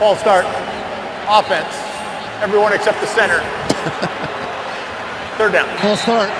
[0.00, 0.46] False start.
[1.28, 1.76] Offense.
[2.40, 3.38] Everyone except the center.
[5.36, 5.68] Third down.
[5.76, 6.30] False start.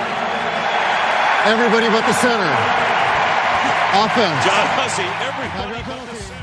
[1.45, 2.51] Everybody but the center.
[3.93, 4.43] Offense.
[4.43, 6.41] John Hussey, everybody but the center.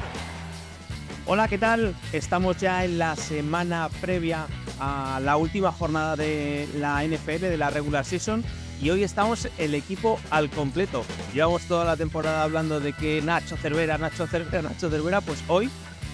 [1.27, 1.97] Hola, ¿qué tal?
[2.13, 4.47] Estamos ya en la semana previa
[4.79, 8.45] a la última jornada de la NFL, de la regular season,
[8.81, 11.05] y hoy estamos el equipo al completo.
[11.35, 15.69] Llevamos toda la temporada hablando de que Nacho Cervera, Nacho Cervera, Nacho Cervera, pues hoy,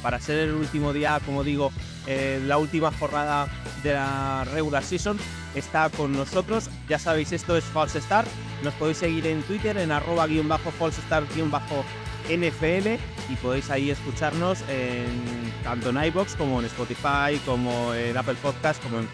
[0.05, 1.73] para ser el último día, como digo,
[2.07, 3.49] eh, la última jornada
[3.83, 5.17] de la regular season,
[5.55, 6.69] está con nosotros.
[6.91, 8.29] Ya sabéis, esto es False Start.
[8.63, 11.87] Nos podéis seguir en Twitter en arroba guion bajo false start guion bajo
[12.29, 12.99] NFL
[13.33, 18.83] y podéis ahí escucharnos en, tanto en iBox como en Spotify, como en Apple Podcast,
[18.83, 19.09] como en,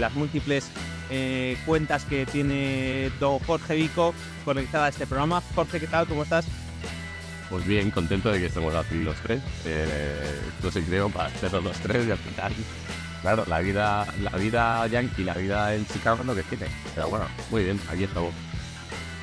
[0.00, 0.68] las múltiples
[1.10, 5.42] eh, cuentas que tiene don Jorge Vico conectada a este programa.
[5.56, 6.06] Jorge, ¿qué tal?
[6.06, 6.46] ¿Cómo estás?
[7.48, 9.40] Pues bien, contento de que estemos aquí los tres.
[9.64, 12.52] Eh, no sé, creo, para hacerlos los tres y al final,
[13.22, 16.66] claro, la vida, la vida yankee, la vida en Chicago es lo que tiene.
[16.94, 18.34] Pero bueno, muy bien, aquí estamos.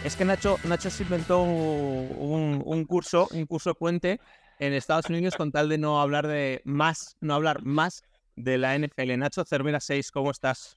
[0.06, 4.20] Es que Nacho, Nacho se inventó un, un curso, un curso puente
[4.60, 8.04] en Estados Unidos con tal de no hablar de más, no hablar más
[8.36, 9.18] de la NFL.
[9.18, 10.76] Nacho Cervera 6, ¿cómo estás?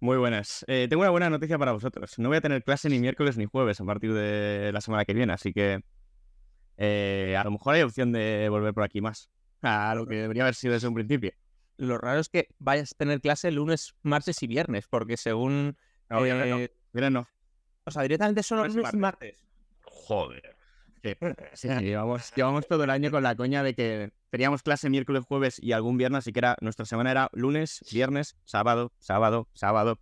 [0.00, 0.64] Muy buenas.
[0.66, 2.18] Eh, tengo una buena noticia para vosotros.
[2.18, 5.14] No voy a tener clase ni miércoles ni jueves a partir de la semana que
[5.14, 5.80] viene, así que
[6.76, 9.30] eh, a lo mejor hay opción de volver por aquí más.
[9.62, 11.32] A lo que debería haber sido desde un principio.
[11.76, 15.76] Lo raro es que vayas a tener clase lunes, martes y viernes, porque según...
[16.10, 16.58] No, viernes no.
[16.58, 17.28] eh, Viernes no.
[17.84, 19.44] O sea, directamente solo Lunes y lunes y martes.
[19.82, 20.56] Joder.
[21.02, 21.14] Sí,
[21.54, 25.24] sí, sí, llevamos, llevamos todo el año con la coña de que teníamos clase miércoles,
[25.26, 29.98] jueves y algún viernes, así que era, nuestra semana era lunes, viernes, sábado, sábado, sábado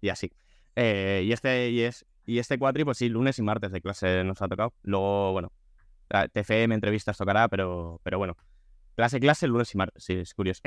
[0.00, 0.30] y así.
[0.76, 4.22] Eh, y este y es y este cuatri, pues sí, lunes y martes de clase
[4.22, 4.74] nos ha tocado.
[4.82, 5.52] Luego, bueno,
[6.32, 8.36] TFM, entrevistas tocará, pero, pero bueno.
[8.96, 10.60] Clase, clase, lunes y martes, sí, es curioso.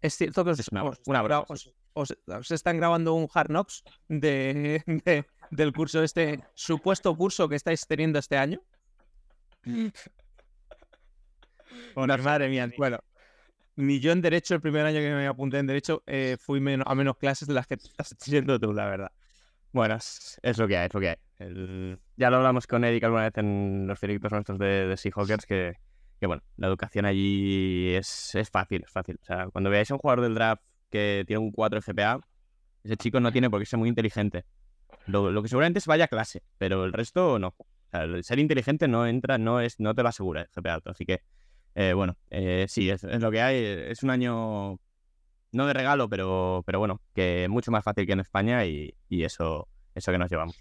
[0.00, 3.82] Es cierto que os, Es una- os- una broma, os- están grabando un Hard Knocks
[4.08, 8.60] de, de- del curso, este supuesto curso que estáis teniendo este año.
[11.94, 12.70] Bueno, madre mía.
[12.78, 12.98] Bueno,
[13.76, 16.94] ni yo en Derecho, el primer año que me apunté en Derecho, eh, fui a
[16.94, 19.12] menos clases de las que estás siendo tú, la verdad.
[19.78, 21.96] Bueno, es, lo que hay, es lo que hay.
[22.16, 25.74] Ya lo hablamos con Eric alguna vez en los directos nuestros de, de Seahawkers, que,
[26.18, 29.20] que bueno, la educación allí es, es fácil, es fácil.
[29.22, 32.18] O sea, cuando veáis a un jugador del draft que tiene un 4 FPA,
[32.82, 34.44] ese chico no tiene por qué ser muy inteligente.
[35.06, 37.54] Lo, lo que seguramente es vaya clase, pero el resto no.
[37.56, 40.90] O sea, ser inteligente no entra, no es, no te lo asegura el GPA alto.
[40.90, 41.22] Así que,
[41.76, 43.62] eh, bueno, eh, sí, es lo que hay.
[43.92, 44.80] Es un año
[45.52, 49.24] no de regalo, pero, pero bueno, que mucho más fácil que en España y, y
[49.24, 50.56] eso, eso que nos llevamos.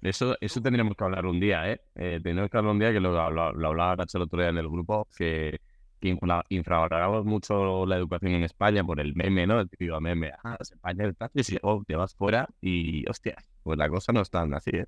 [0.00, 1.80] Eso, eso tendríamos que hablar un día, ¿eh?
[1.94, 4.50] eh tendríamos que hablar un día que lo, lo, lo hablaba Nacho el otro día
[4.50, 5.60] en el grupo, que,
[6.00, 9.60] que infra- infravaloramos mucho la educación en España por el meme, ¿no?
[9.60, 13.78] El típico meme, ah, España el patio, y luego te vas fuera y, hostia, pues
[13.78, 14.86] la cosa no es tan así, ¿eh?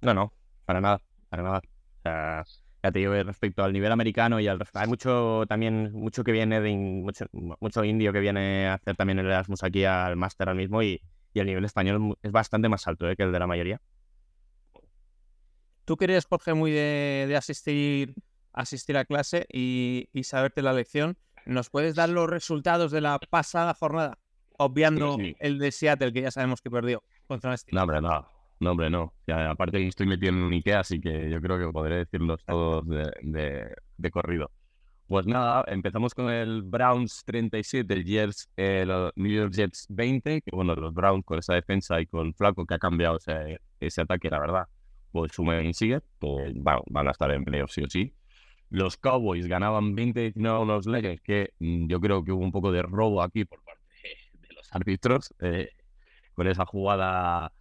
[0.00, 0.32] No, no,
[0.64, 1.58] para nada, para nada.
[1.58, 2.44] O sea,
[2.88, 6.32] ya te digo, respecto al nivel americano y al resto, hay mucho también, mucho que
[6.32, 7.26] viene de, in- mucho,
[7.60, 11.00] mucho indio que viene a hacer también el Erasmus aquí al máster ahora mismo y,
[11.34, 13.80] y el nivel español es bastante más alto eh, que el de la mayoría.
[15.84, 18.14] Tú que eres, Jorge, muy de, de asistir,
[18.52, 21.16] asistir a clase y, y saberte la lección,
[21.46, 24.18] ¿nos puedes dar los resultados de la pasada jornada?
[24.58, 25.34] Obviando Sí.
[25.38, 28.26] el de Seattle, que ya sabemos que perdió contra No, hombre, no.
[28.60, 29.14] No, hombre, no.
[29.26, 32.86] Ya, aparte estoy metido en un Ikea, así que yo creo que podré decirlos todos
[32.88, 34.50] de, de, de corrido.
[35.08, 40.42] Pues nada, empezamos con el Browns 37, el Jets, eh, los New York Jets 20,
[40.42, 44.02] que bueno, los Browns con esa defensa y con Flaco que ha cambiado ese, ese
[44.02, 44.68] ataque, la verdad,
[45.10, 48.14] pues sumen y sigue, pues van, a estar en playoffs sí o sí.
[48.70, 52.70] Los Cowboys ganaban 20-19 a los Lakers, que mm, yo creo que hubo un poco
[52.70, 53.82] de robo aquí por parte
[54.42, 55.70] de los árbitros, eh,
[56.34, 57.52] con esa jugada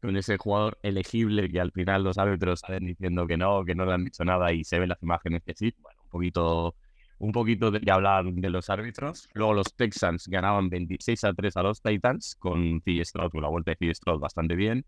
[0.00, 3.84] con ese jugador elegible que al final los árbitros salen diciendo que no, que no
[3.86, 5.74] le han dicho nada y se ven las imágenes que sí.
[5.78, 6.74] Bueno, un poquito,
[7.18, 9.28] un poquito de hablar de los árbitros.
[9.34, 13.04] Luego los Texans ganaban 26 a 3 a los Titans con C.
[13.04, 13.94] Stroud, con la vuelta de C.
[13.94, 14.84] Stroud bastante bien.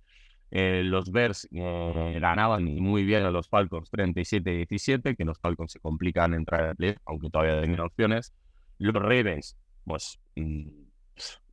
[0.55, 5.81] Eh, los Bears eh, ganaban muy bien a los Falcons 37-17, que los Falcons se
[5.81, 8.35] complican entrar al play, aunque todavía tienen opciones.
[8.77, 10.69] Los Ravens, pues mm,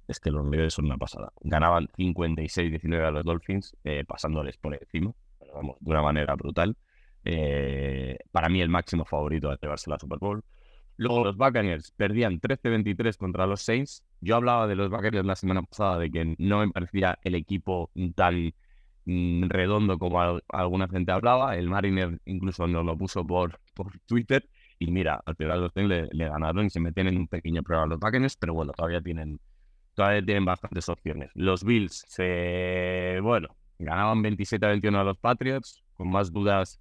[0.09, 1.31] es que los Ravens son una pasada.
[1.41, 5.13] Ganaban 56-19 a los Dolphins, eh, pasándoles por encima,
[5.53, 6.75] vamos, de una manera brutal.
[7.25, 10.43] Eh, para mí el máximo favorito a llevarse la Super Bowl.
[10.97, 14.03] Luego los Buccaneers perdían 13-23 contra los Saints.
[14.21, 17.89] Yo hablaba de los Buccaneers la semana pasada de que no me parecía el equipo
[18.15, 18.53] tan
[19.05, 21.55] mm, redondo como al- alguna gente hablaba.
[21.55, 24.47] El Mariner incluso nos lo puso por, por Twitter
[24.77, 27.63] Y mira, al final los Saints le, le ganaron y se meten en un pequeño
[27.63, 29.39] problema los Buccaneers, pero bueno, todavía tienen,
[29.99, 31.29] todavía tienen bastantes opciones.
[31.33, 33.49] Los Bills, se, bueno,
[33.79, 36.79] ganaban 27 a 21 a los Patriots, con más dudas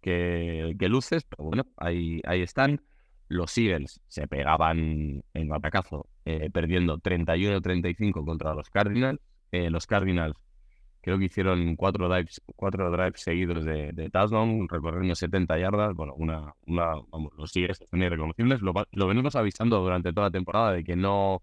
[0.00, 2.80] que, que luces, pero bueno, ahí, ahí están.
[3.26, 9.18] Los Eagles se pegaban en atacazo, eh, perdiendo 31-35 contra los Cardinals.
[9.50, 10.36] Eh, los Cardinals
[11.00, 14.10] creo que hicieron cuatro drives, cuatro drives seguidos de, de
[14.68, 15.92] recorriendo 70 yardas.
[15.94, 18.60] Bueno, una, una vamos, los Eagles están irreconocibles.
[18.62, 21.42] Lo, lo venimos avisando durante toda la temporada de que no,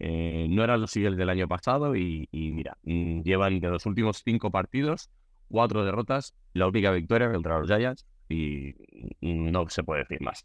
[0.00, 3.86] eh, no eran los Eagles del año pasado y, y mira, mm, llevan de los
[3.86, 5.10] últimos cinco partidos,
[5.48, 8.74] cuatro derrotas, la única victoria contra los Giants y
[9.20, 10.44] no se puede decir más.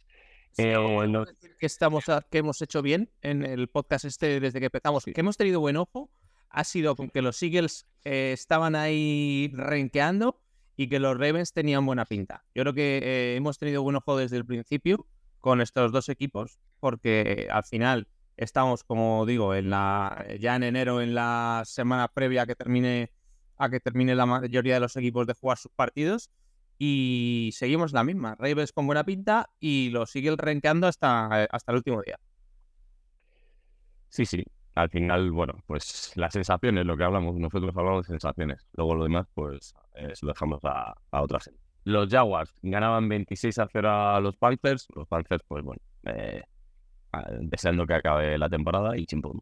[0.58, 4.40] Eh, ¿Podemos no- decir que, estamos, a- que hemos hecho bien en el podcast este
[4.40, 6.10] desde que empezamos, que hemos tenido buen ojo,
[6.50, 10.40] ha sido con que los Eagles eh, estaban ahí renqueando
[10.78, 12.44] y que los Ravens tenían buena pinta.
[12.56, 15.06] Yo creo que eh, hemos tenido buen ojo desde el principio
[15.42, 18.08] con estos dos equipos, porque al final
[18.38, 23.12] estamos, como digo, en la, ya en enero, en la semana previa a que termine,
[23.58, 26.30] a que termine la mayoría de los equipos de jugar sus partidos.
[26.78, 28.36] Y seguimos la misma.
[28.38, 32.20] Ravens con buena pinta y los Eagles renqueando hasta, hasta el último día.
[34.10, 34.44] Sí, sí.
[34.76, 38.68] Al final, bueno, pues las sensaciones, lo que hablamos, nosotros hablamos de sensaciones.
[38.74, 41.62] Luego lo demás, pues eh, lo dejamos a, a otra gente.
[41.86, 44.88] Los Jaguars ganaban 26 a 0 a los Panthers.
[44.94, 46.44] Los Panthers, pues bueno, eh,
[47.42, 49.40] deseando que acabe la temporada y chimpum.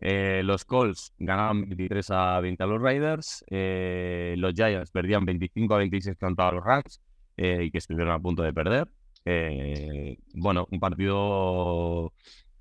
[0.00, 3.44] Eh, los Colts ganaban 23 a 20 a los Raiders.
[3.50, 7.00] eh, los Giants perdían 25 a 26 contra los Rams
[7.36, 8.88] eh, y que estuvieron a punto de perder.
[10.34, 12.12] Bueno, un partido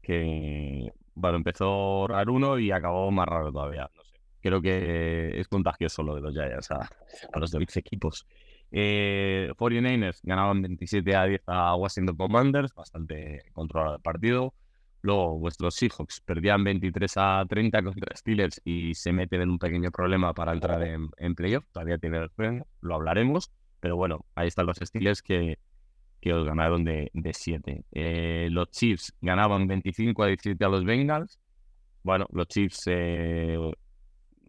[0.01, 3.89] que bueno, empezó raro uno y acabó más raro todavía.
[4.41, 6.81] Creo que es contagioso lo de los Giants a,
[7.33, 8.25] a los demás equipos.
[8.77, 14.53] Eh, 49ers ganaban 27 a 10 a Washington Commanders, bastante controlado el partido.
[15.01, 19.91] Luego vuestros Seahawks perdían 23 a 30 contra Steelers y se meten en un pequeño
[19.91, 21.63] problema para entrar en, en playoff.
[21.71, 23.49] Todavía tienen el lo hablaremos.
[23.79, 25.57] Pero bueno, ahí están los Steelers que,
[26.19, 27.85] que os ganaron de 7.
[28.49, 31.39] los Chiefs ganaban 25 a 17 a los Bengals.
[32.03, 33.57] Bueno, los Chiefs eh,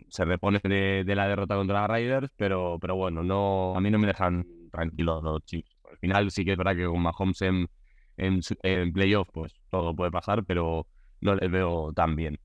[0.08, 4.06] se reponen de, la derrota contra Raiders, pero, pero bueno, no, a mí no me
[4.06, 5.76] dejan tranquilos los Chiefs.
[5.90, 7.68] Al final sí que es verdad que con Mahomes en,
[8.16, 10.86] en, en playoff, pues todo puede pasar, pero
[11.20, 12.38] no les veo tan bien.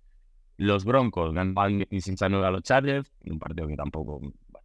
[0.58, 4.22] Los Broncos ganaban 16 a 9 a los Chargers, un partido que tampoco,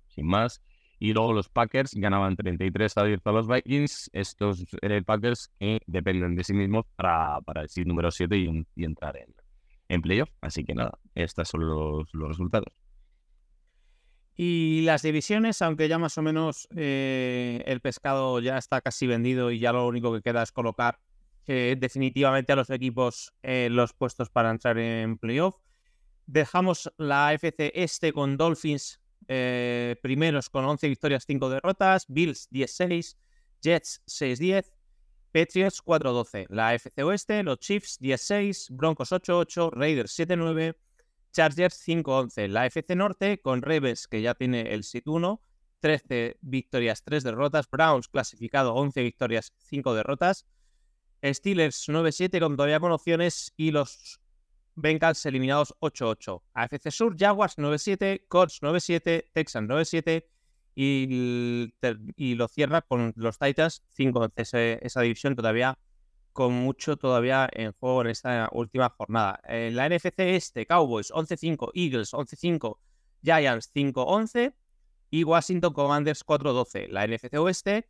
[0.08, 0.62] sin más.
[0.98, 4.10] Y luego los Packers ganaban 33 a 10 a los Vikings.
[4.12, 8.84] Estos eh, Packers que dependen de sí mismos para, para el número 7 y, y
[8.84, 9.34] entrar en,
[9.88, 10.30] en playoff.
[10.40, 12.85] Así que nada, estos son los, los resultados.
[14.36, 19.50] Y las divisiones, aunque ya más o menos eh, el pescado ya está casi vendido
[19.50, 20.98] y ya lo único que queda es colocar
[21.46, 25.56] eh, definitivamente a los equipos eh, los puestos para entrar en playoff.
[26.26, 33.16] Dejamos la FC este con Dolphins eh, primeros con 11 victorias, 5 derrotas, Bills 10-6,
[33.60, 34.72] Jets 6-10,
[35.32, 36.46] Patriots 4-12.
[36.48, 40.76] La FC oeste, los Chiefs 10-6, Broncos 8-8, Raiders 7-9,
[41.36, 42.48] Chargers 5-11.
[42.48, 45.38] La FC Norte con Ravens, que ya tiene el sit 1,
[45.80, 47.68] 13 victorias, 3 derrotas.
[47.70, 50.46] Browns clasificado 11 victorias, 5 derrotas.
[51.22, 54.18] Steelers 9-7 con todavía con opciones y los
[54.76, 56.42] Bengals eliminados 8-8.
[56.54, 60.24] AFC Sur, Jaguars 9-7, Colts 9-7, Texans 9-7
[60.74, 61.72] y,
[62.16, 64.32] y lo cierra con los Titans 5-11.
[64.36, 65.78] Ese- Esa división todavía
[66.36, 69.40] con mucho todavía en juego en esta última jornada.
[69.44, 72.76] En la NFC este, Cowboys 11-5, Eagles 11-5,
[73.22, 74.54] Giants 5-11
[75.08, 76.88] y Washington Commanders 4-12.
[76.90, 77.88] La NFC oeste,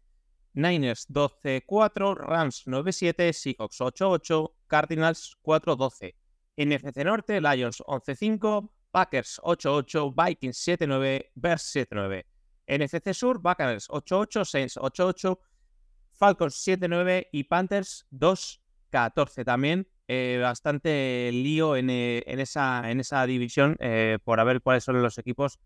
[0.54, 6.14] Niners 12-4, Rams 9-7, Seahawks 8-8, Cardinals 4-12.
[6.56, 12.22] NFC Norte, Lions 11-5, Packers 8-8, Vikings 7-9, Bears 7-9.
[12.68, 15.36] NFC Sur, Buccaneers 8-8, Saints 8-8,
[16.16, 19.88] Falcons 7-9 y Panthers 2-14 también.
[20.08, 24.84] eh, bastante lío en, eh, en esa, en esa división eh, por a ver cuáles
[24.84, 25.58] son los equipos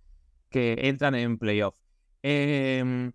[0.49, 1.76] que entran en playoff.
[2.23, 3.12] Em,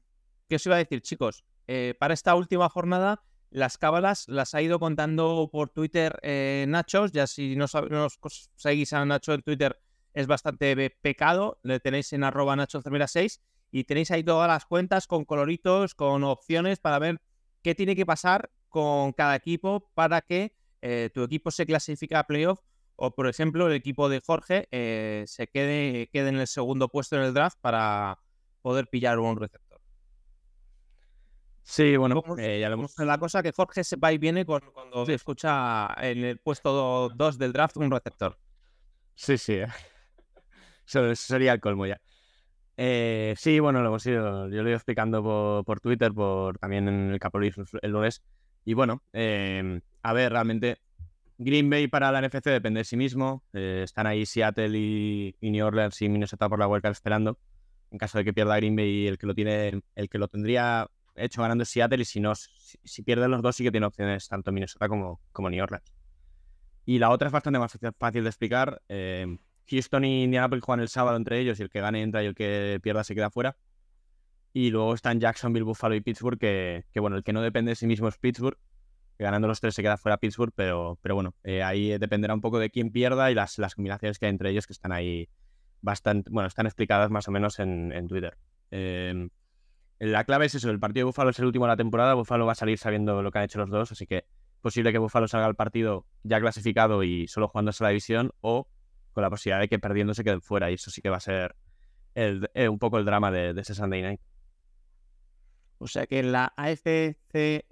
[0.47, 1.43] ¿Qué os iba a decir, chicos?
[1.67, 7.11] Eh, para esta última jornada, las cábalas las ha ido contando por Twitter eh, Nachos.
[7.11, 8.07] Ya si no, no
[8.55, 9.79] seguís a Nacho en Twitter,
[10.13, 11.59] es bastante pecado.
[11.63, 13.41] Le tenéis en arroba Nacho 6
[13.77, 17.19] y tenéis ahí todas las cuentas con coloritos, con opciones para ver
[17.61, 22.23] qué tiene que pasar con cada equipo para que eh, tu equipo se clasifique a
[22.23, 22.61] playoff
[22.95, 27.17] o, por ejemplo, el equipo de Jorge eh, se quede, quede en el segundo puesto
[27.17, 28.17] en el draft para
[28.61, 29.81] poder pillar un receptor.
[31.63, 32.97] Sí, bueno, ¿Cómo- eh, ya lo hemos...
[32.99, 37.37] La cosa que Jorge se va y viene con- cuando escucha en el puesto 2
[37.37, 38.37] del draft un receptor.
[39.15, 39.59] Sí, sí.
[40.87, 41.99] eso sería el colmo ya.
[42.77, 46.57] Eh, sí, bueno, lo hemos ido, yo lo he ido explicando por, por Twitter, por
[46.57, 48.21] también en el Capolis el lunes.
[48.65, 50.77] Y bueno, eh, a ver, realmente
[51.37, 53.43] Green Bay para la NFC depende de sí mismo.
[53.53, 57.39] eh, están ahí Seattle y, y New Orleans y Minnesota por la vuelta esperando.
[57.91, 60.87] En caso de que pierda Green Bay, el que lo tiene, el que lo tendría
[61.15, 62.01] hecho ganando es Seattle.
[62.01, 62.49] Y si no, si,
[62.83, 65.85] si pierden los dos, sí que tiene opciones tanto Minnesota como, como New Orleans.
[66.85, 68.81] Y la otra es bastante más fácil- de explicar.
[68.89, 69.37] eh,
[69.69, 72.35] Houston y Indianapolis juegan el sábado entre ellos y el que gane entra y el
[72.35, 73.57] que pierda se queda fuera.
[74.53, 77.75] Y luego están Jacksonville, Buffalo y Pittsburgh, que, que, bueno, el que no depende de
[77.75, 78.57] sí mismo es Pittsburgh,
[79.17, 82.41] que ganando los tres se queda fuera Pittsburgh, pero, pero bueno, eh, ahí dependerá un
[82.41, 85.27] poco de quién pierda y las, las combinaciones que hay entre ellos que están ahí
[85.81, 88.37] bastante, bueno, están explicadas más o menos en, en Twitter.
[88.71, 89.27] Eh,
[89.99, 92.45] la clave es eso, el partido de Buffalo es el último de la temporada, Buffalo
[92.45, 94.25] va a salir sabiendo lo que han hecho los dos, así que
[94.61, 98.67] posible que Buffalo salga al partido ya clasificado y solo jugándose la división o
[99.15, 101.21] con la posibilidad de que perdiendo se queden fuera y eso sí que va a
[101.21, 101.55] ser
[102.13, 104.21] el- eh, un poco el drama de, de ese Sunday Night.
[105.77, 107.17] O sea que la AFC,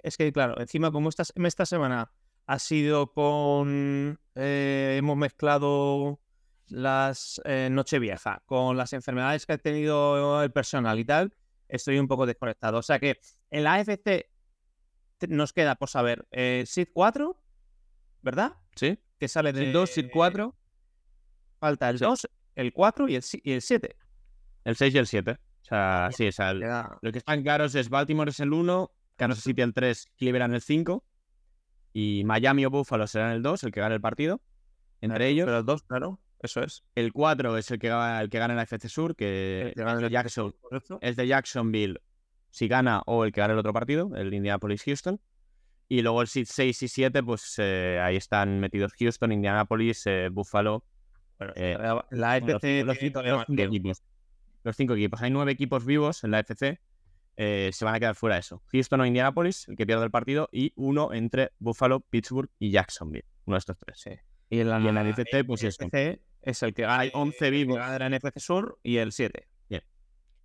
[0.02, 2.10] es que claro, encima como esta, esta semana
[2.46, 6.20] ha sido con, eh, hemos mezclado
[6.68, 11.34] las eh, Nochevieja con las enfermedades que ha tenido el personal y tal,
[11.68, 12.78] estoy un poco desconectado.
[12.78, 13.18] O sea que
[13.50, 14.30] en la AFC
[15.28, 17.38] nos queda por saber eh, SID 4,
[18.22, 18.52] ¿verdad?
[18.76, 18.98] ¿Sí?
[19.18, 20.54] Que sale de Seed 2, Seed 4,
[21.64, 23.96] Falta el 2, el 4 y el, si- y el 7.
[24.64, 25.30] el 6 y el 7.
[25.32, 26.60] O sea, sí, o sea, el-
[27.00, 30.60] lo que están claros es Baltimore es el 1, Kansas City el 3, Cleveland el
[30.60, 31.02] 5
[31.94, 34.42] y Miami o Buffalo serán el 2, el que gane el partido.
[35.00, 36.84] Entre ellos, Pero el 2, claro, eso es.
[36.94, 39.86] el 4 es el que, el que gana en la FC Sur, que que es
[40.00, 40.54] de el Jackson,
[41.00, 42.00] es de Jacksonville
[42.50, 45.18] si gana o el que gane el otro partido, el Indianapolis-Houston.
[45.88, 50.28] Y luego el seed 6 y 7, pues eh, ahí están metidos Houston, Indianapolis, eh,
[50.30, 50.84] Buffalo.
[51.56, 54.02] Eh, La, bueno, los, cinco, los equipos.
[54.62, 55.22] Los cinco equipos.
[55.22, 56.80] Hay nueve equipos vivos en la FC.
[57.36, 58.62] eh, se van a quedar fuera de eso.
[58.72, 63.24] Houston o Indianapolis, el que pierde el partido, y uno entre Buffalo, Pittsburgh y Jacksonville.
[63.46, 64.00] Uno de estos tres.
[64.00, 64.10] Sí.
[64.50, 65.84] Y en la, Y en la NFC, pues eso.
[65.84, 67.76] NFC es el que gana, Hay 11 el que vivos.
[67.78, 69.48] gana de la NFC Sur y el 7.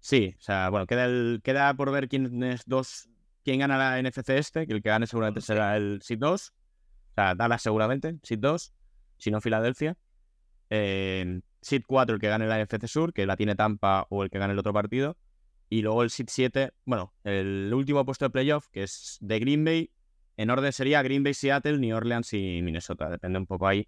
[0.01, 3.09] Sí, o sea, bueno, queda, el, queda por ver quién es dos,
[3.43, 6.53] quién gana la NFC este, que el que gane seguramente será el Seed 2.
[7.11, 8.73] O sea, Dallas seguramente, Seed 2,
[9.17, 9.97] si no Filadelfia.
[10.69, 14.29] Eh, Seed 4, el que gane la NFC Sur, que la tiene Tampa o el
[14.29, 15.17] que gane el otro partido.
[15.69, 19.63] Y luego el Seed 7, bueno, el último puesto de playoff, que es de Green
[19.63, 19.91] Bay.
[20.37, 23.09] En orden sería Green Bay, Seattle, New Orleans y Minnesota.
[23.09, 23.87] Depende un poco ahí.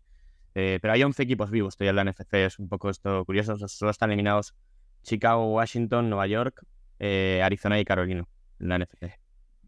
[0.53, 2.33] Eh, pero hay 11 equipos vivos todavía en la NFC.
[2.33, 3.55] Es un poco esto curioso.
[3.67, 4.53] Solo están eliminados
[5.01, 6.65] Chicago, Washington, Nueva York,
[6.99, 8.27] eh, Arizona y Carolina
[8.59, 9.17] en la NFC.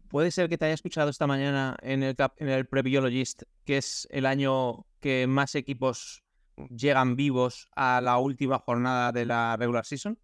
[0.08, 4.06] Puede ser que te haya escuchado esta mañana en el, en el Prebiologist, que es
[4.10, 6.23] el año que más equipos
[6.70, 10.18] llegan vivos a la última jornada de la regular season.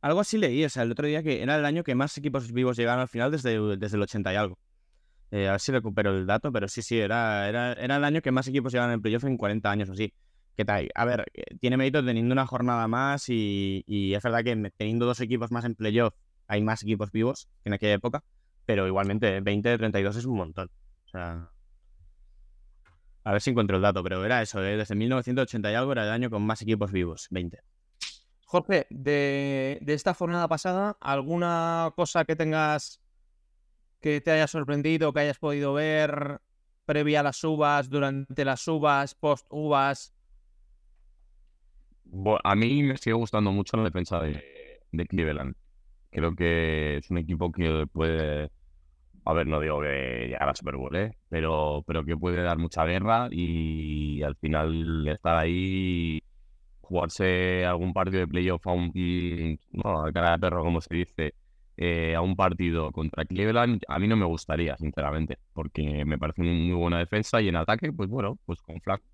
[0.00, 2.50] Algo así leí, o sea, el otro día que era el año que más equipos
[2.52, 4.58] vivos llegaron al final desde, desde el 80 y algo.
[5.30, 8.20] Eh, a ver si recupero el dato, pero sí, sí, era, era, era el año
[8.22, 10.12] que más equipos llegaron en playoff en 40 años o así.
[10.56, 10.90] ¿Qué tal?
[10.94, 15.06] A ver, eh, tiene mérito teniendo una jornada más y, y es verdad que teniendo
[15.06, 16.14] dos equipos más en playoff
[16.48, 18.24] hay más equipos vivos que en aquella época,
[18.66, 20.68] pero igualmente 20 de 32 es un montón.
[21.06, 21.50] O sea,
[23.24, 26.04] a ver si encuentro el dato, pero era eso, eh, desde 1980 y algo era
[26.04, 27.58] el año con más equipos vivos, 20.
[28.46, 33.00] Jorge, de, de esta jornada pasada, ¿alguna cosa que tengas
[34.00, 36.40] que te haya sorprendido, que hayas podido ver
[36.86, 40.14] previa a las uvas, durante las uvas, post uvas?
[42.42, 44.42] A mí me sigue gustando mucho la defensa de,
[44.90, 45.54] de Cleveland.
[46.10, 48.50] Creo que es un equipo que puede,
[49.30, 51.16] a ver, no digo que llegar a Super Bowl, ¿eh?
[51.28, 56.22] pero, pero que puede dar mucha guerra y al final estar ahí,
[56.80, 58.92] jugarse algún partido de playoff a un,
[59.72, 61.34] no, a cara de perro, como se dice,
[61.76, 66.42] eh, a un partido contra Cleveland, a mí no me gustaría, sinceramente, porque me parece
[66.42, 69.04] una muy buena defensa y en ataque, pues bueno, pues con Flaco.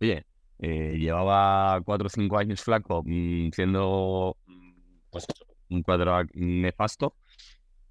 [0.00, 0.24] Oye,
[0.60, 4.72] eh, llevaba cuatro o cinco años flaco mm, siendo mm,
[5.10, 5.26] pues
[5.70, 7.14] un cuadro nefasto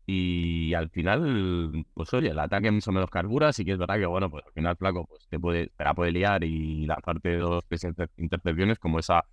[0.08, 3.98] y al final pues oye el ataque más o menos carbura sí que es verdad
[4.00, 7.38] que bueno pues al final flaco pues te puede te la puede liar y lanzarte
[7.38, 9.26] dos tres inter- intercepciones como esa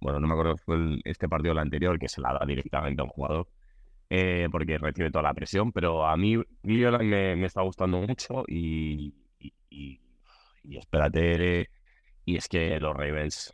[0.00, 2.46] bueno no me acuerdo fue el- este partido o el anterior que se la da
[2.46, 3.48] directamente a un jugador
[4.10, 8.44] eh, porque recibe toda la presión pero a mí Cleveland me, me está gustando mucho
[8.48, 10.00] y, y, y-
[10.64, 11.68] y espérate
[12.26, 13.52] y es que los Ravens,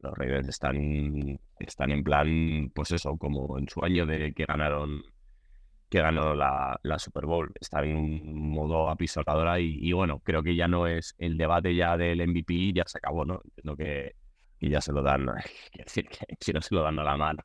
[0.00, 5.02] los Ravens están, están en plan, pues eso, como en su año de que ganaron
[5.88, 7.52] que ganó la, la Super Bowl.
[7.60, 11.96] Está en un modo apisoladora y, bueno, creo que ya no es el debate ya
[11.96, 13.40] del MVP, ya se acabó, ¿no?
[13.44, 14.14] Entiendo que,
[14.58, 15.26] que ya se lo dan,
[15.72, 17.42] quiero decir que si no se lo dan a la mano,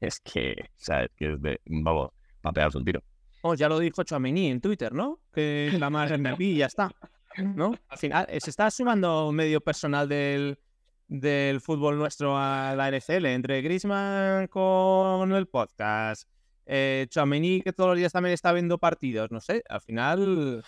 [0.00, 1.10] es que, ¿sabes?
[1.16, 3.02] Que es de, vamos, para pegarse un tiro.
[3.42, 5.20] Oh, ya lo dijo Chouameni en Twitter, ¿no?
[5.32, 6.90] Que la más MVP y ya está.
[7.38, 7.74] ¿No?
[7.88, 10.58] Al final, eh, se está sumando medio personal del,
[11.06, 16.26] del fútbol nuestro a la NFL, entre Griezmann con el podcast,
[16.66, 20.62] eh, Chouameni que todos los días también está viendo partidos, no sé, al final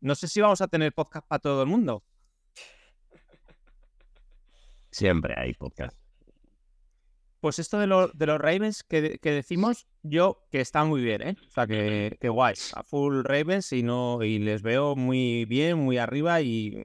[0.00, 2.02] no sé si vamos a tener podcast para todo el mundo.
[4.90, 5.96] Siempre hay podcast.
[7.40, 11.22] Pues esto de, lo, de los Ravens que, que, decimos, yo que está muy bien,
[11.22, 11.36] ¿eh?
[11.48, 12.54] O sea, que, que guay.
[12.74, 16.84] A full Ravens y, no, y les veo muy bien, muy arriba y,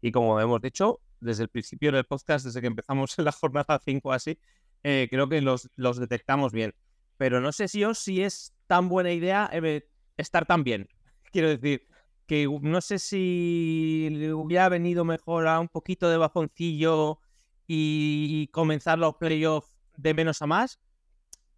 [0.00, 3.80] y como hemos dicho desde el principio del podcast, desde que empezamos en la jornada
[3.84, 4.38] 5 así,
[4.82, 6.74] eh, creo que los, los detectamos bien.
[7.22, 10.88] Pero no sé si yo si es tan buena idea eh, estar tan bien.
[11.30, 11.86] Quiero decir,
[12.26, 17.20] que no sé si le hubiera venido mejor a un poquito de bajoncillo
[17.68, 20.80] y comenzar los playoffs de menos a más,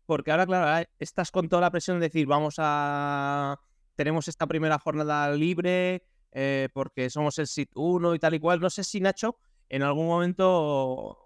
[0.04, 3.58] porque ahora, claro, estás con toda la presión de decir, vamos a...
[3.96, 8.60] Tenemos esta primera jornada libre eh, porque somos el SIT 1 y tal y cual.
[8.60, 9.38] No sé si Nacho
[9.70, 11.18] en algún momento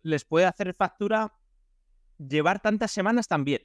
[0.00, 1.30] les puede hacer factura
[2.18, 3.62] llevar tantas semanas también.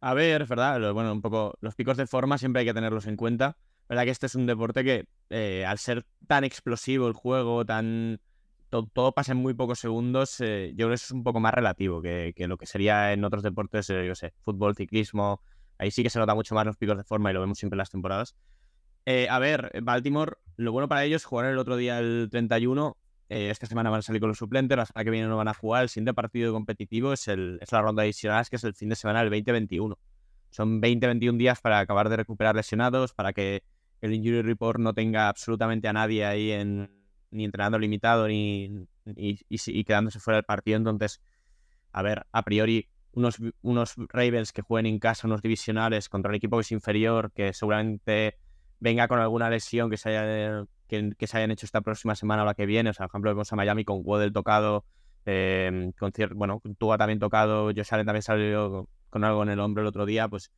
[0.00, 0.92] A ver, ¿verdad?
[0.92, 3.56] Bueno, un poco los picos de forma siempre hay que tenerlos en cuenta.
[3.88, 8.20] ¿Verdad que este es un deporte que, eh, al ser tan explosivo el juego, tan
[8.70, 11.52] todo, pasa en muy pocos segundos, eh, yo creo que eso es un poco más
[11.52, 15.42] relativo que, lo que sería en otros deportes, eh, yo sé, fútbol, ciclismo,
[15.76, 17.74] ahí sí que se nota mucho más los picos de forma y lo vemos siempre
[17.74, 18.34] en las temporadas.
[19.28, 22.96] A ver, Baltimore, lo bueno para ellos, jugar el otro día el 31,
[23.32, 25.54] esta semana van a salir con los suplentes, la semana que viene no van a
[25.54, 29.20] jugar, el siguiente partido competitivo es, la ronda de que es el fin de semana
[29.20, 29.98] del 2021.
[30.50, 33.62] Son 20-21 días para acabar de recuperar lesionados, para que
[34.02, 36.90] el injury report no tenga absolutamente a nadie ahí en,
[37.30, 40.76] ni entrenando limitado, ni, y, quedándose fuera del partido.
[40.76, 41.22] Entonces,
[41.92, 46.34] a ver, a priori, unos, unos Ravens que jueguen en casa, unos divisionales contra un
[46.34, 48.36] equipo que es inferior, que seguramente
[48.78, 50.66] venga con alguna lesión que se, haya,
[51.16, 52.90] que, se hayan hecho esta próxima semana o la que viene.
[52.90, 54.84] O sea, por ejemplo, vemos a Miami con Waddell tocado,
[55.24, 59.82] eh, con bueno, Tua también tocado, Josh Allen también salió con algo en el hombro
[59.82, 60.50] el otro día, pues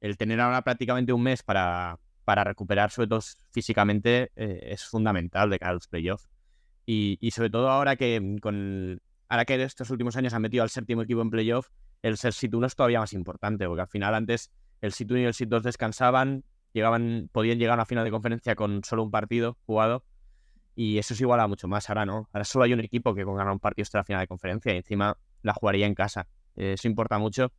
[0.00, 5.48] el tener ahora prácticamente un mes para, para recuperar sobre todo físicamente eh, es fundamental
[5.50, 6.28] de cara a los playoffs.
[6.84, 10.70] Y, y, sobre todo ahora que con ahora que estos últimos años han metido al
[10.70, 11.68] séptimo equipo en playoff,
[12.02, 15.20] el ser sit 1 es todavía más importante, porque al final antes el sit 1
[15.20, 19.02] y el sit 2 descansaban, llegaban, podían llegar a una final de conferencia con solo
[19.02, 20.04] un partido jugado,
[20.74, 21.88] y eso es igual a mucho más.
[21.88, 24.20] Ahora no, ahora solo hay un equipo que con ganar un partido hasta la final
[24.22, 26.26] de conferencia y encima la jugaría en casa.
[26.54, 27.52] Eso importa mucho.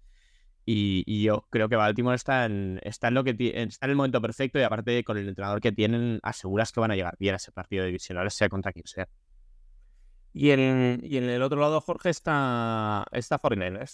[0.66, 4.22] Y, yo creo que Baltimore está en, está en lo que está en el momento
[4.22, 7.38] perfecto y aparte con el entrenador que tienen aseguras que van a llegar bien a
[7.38, 9.10] ese partido divisional, sea contra quien sea.
[10.32, 13.86] Y en, y en el otro lado, Jorge, está, está 49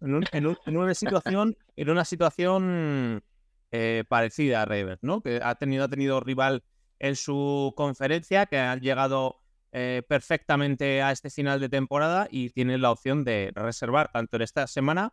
[0.00, 3.22] en, en, una situación, en una situación
[3.72, 5.20] eh, parecida a Ravens, ¿no?
[5.20, 6.64] Que ha tenido, ha tenido rival
[6.98, 9.40] en su conferencia, que han llegado
[9.72, 14.42] eh, perfectamente a este final de temporada y tienen la opción de reservar tanto en
[14.42, 15.12] esta semana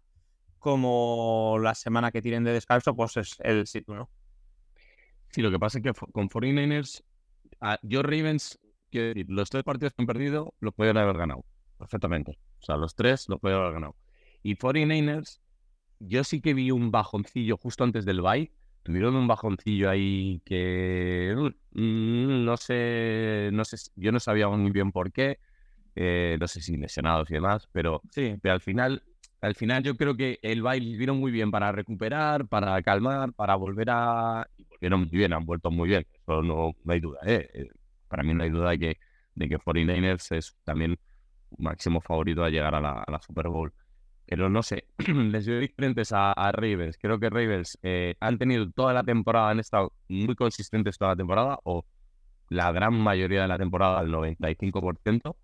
[0.57, 4.09] como la semana que tienen de descanso, pues es el sitio, ¿no?
[5.29, 7.03] Sí, lo que pasa es que con 49ers,
[7.61, 11.45] ah, yo Ravens, quiero decir, los tres partidos que han perdido los pueden haber ganado,
[11.77, 12.39] perfectamente.
[12.59, 13.95] O sea, los tres los pueden haber ganado.
[14.41, 15.39] Y 49ers,
[15.99, 18.51] yo sí que vi un bajoncillo justo antes del bye.
[18.83, 21.35] Tuvieron un bajoncillo ahí que
[21.71, 25.39] mm, no sé, no sé, yo no sabía muy bien por qué.
[25.95, 29.03] Eh, no sé si lesionados y demás, pero sí, pero al final
[29.41, 33.55] al final yo creo que el baile vino muy bien para recuperar, para calmar, para
[33.55, 34.47] volver a...
[34.57, 37.19] Y volvieron muy bien, han vuelto muy bien, eso no, hay duda.
[37.25, 37.49] ¿eh?
[37.53, 37.69] ¿eh?
[38.07, 38.99] Para mí no hay duda de que,
[39.35, 40.97] de que 49ers es también
[41.57, 43.71] máximo favorito a llegar a la, Super Bowl.
[44.27, 46.97] Pero no sé, les veo diferentes a, a Ravens.
[47.01, 51.17] Creo que Ravens eh, han tenido toda la temporada, han estado muy consistentes toda la
[51.17, 51.85] temporada, o
[52.49, 55.37] la gran mayoría de la temporada, el 95%.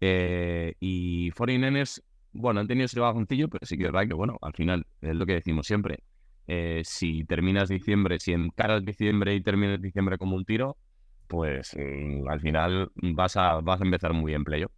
[0.00, 4.38] Eh, y 49ers bueno, han tenido ese bajoncillo, pero sí que es verdad que, bueno,
[4.42, 5.98] al final es lo que decimos siempre.
[6.46, 10.76] Eh, si terminas diciembre, si encaras diciembre y terminas diciembre como un tiro,
[11.28, 14.72] pues mm, al final vas a, vas a empezar muy bien playoff.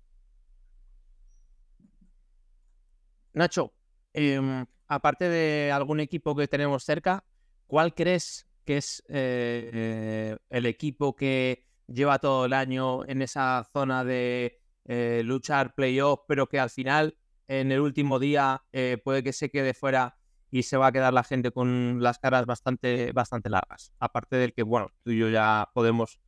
[3.35, 3.73] Nacho,
[4.13, 7.25] em, aparte de algún equipo que tenemos cerca,
[7.67, 14.05] ¿cuál crees que es eh, el equipo que lleva todo el año en esa zona
[14.05, 17.17] de eh, luchar playoff, pero que al final
[17.49, 20.17] en el último día eh, puede que se quede fuera
[20.51, 23.93] y se va a quedar la gente con las caras bastante, bastante largas.
[23.99, 26.21] Aparte del que, bueno, tú y yo ya podemos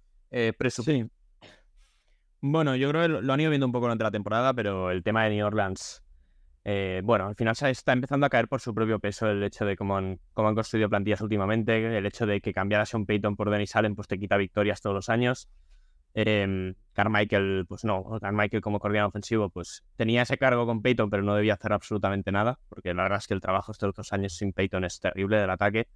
[0.59, 1.11] presumir.
[2.41, 5.03] Bueno, yo creo que lo han ido viendo un poco durante la temporada, pero el
[5.03, 6.04] tema de New Orleans,
[6.65, 9.67] eh, bueno, al final se está empezando a caer por su propio peso el hecho
[9.67, 13.05] de cómo han, cómo han construido plantillas últimamente, el hecho de que cambiar a Sean
[13.05, 15.49] Payton por Dennis Allen pues te quita victorias todos los años.
[16.15, 21.23] Eh, Carmichael, pues no, Carmichael como coordinador ofensivo, pues tenía ese cargo con Peyton, pero
[21.23, 24.35] no debía hacer absolutamente nada, porque la verdad es que el trabajo estos dos años
[24.35, 25.89] sin Peyton es terrible del ataque.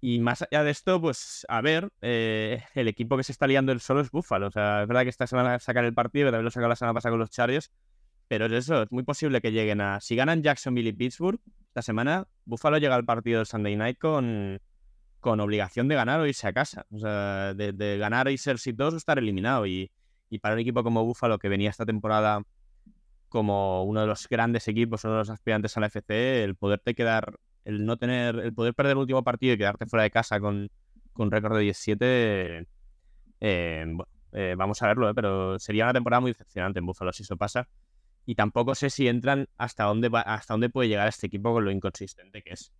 [0.00, 3.72] Y más allá de esto, pues a ver, eh, el equipo que se está liando
[3.72, 4.48] el solo es Buffalo.
[4.48, 6.92] O sea, es verdad que esta semana sacar el partido, también lo sacado la semana
[6.92, 7.72] pasada con los Chargers,
[8.28, 10.00] pero es eso, es muy posible que lleguen a.
[10.00, 14.60] Si ganan Jacksonville y Pittsburgh, esta semana, Buffalo llega al partido del Sunday night con,
[15.20, 16.86] con obligación de ganar o irse a casa.
[16.90, 19.66] O sea, de, ganar y ser exitoso estar eliminado.
[19.66, 19.90] Y,
[20.42, 22.42] para un equipo como Buffalo, que venía esta temporada
[23.28, 26.94] como uno de los grandes equipos, uno de los aspirantes a la FC, el poderte
[26.94, 30.40] quedar, el no tener, el poder perder el último partido y quedarte fuera de casa
[30.40, 30.70] con,
[31.12, 32.66] con récord de 17,
[33.40, 37.12] eh, bueno, eh, vamos a verlo, eh, pero sería una temporada muy decepcionante en Buffalo
[37.12, 37.68] si eso pasa.
[38.26, 41.64] Y tampoco sé si entran hasta dónde va, hasta dónde puede llegar este equipo con
[41.64, 42.72] lo inconsistente que es.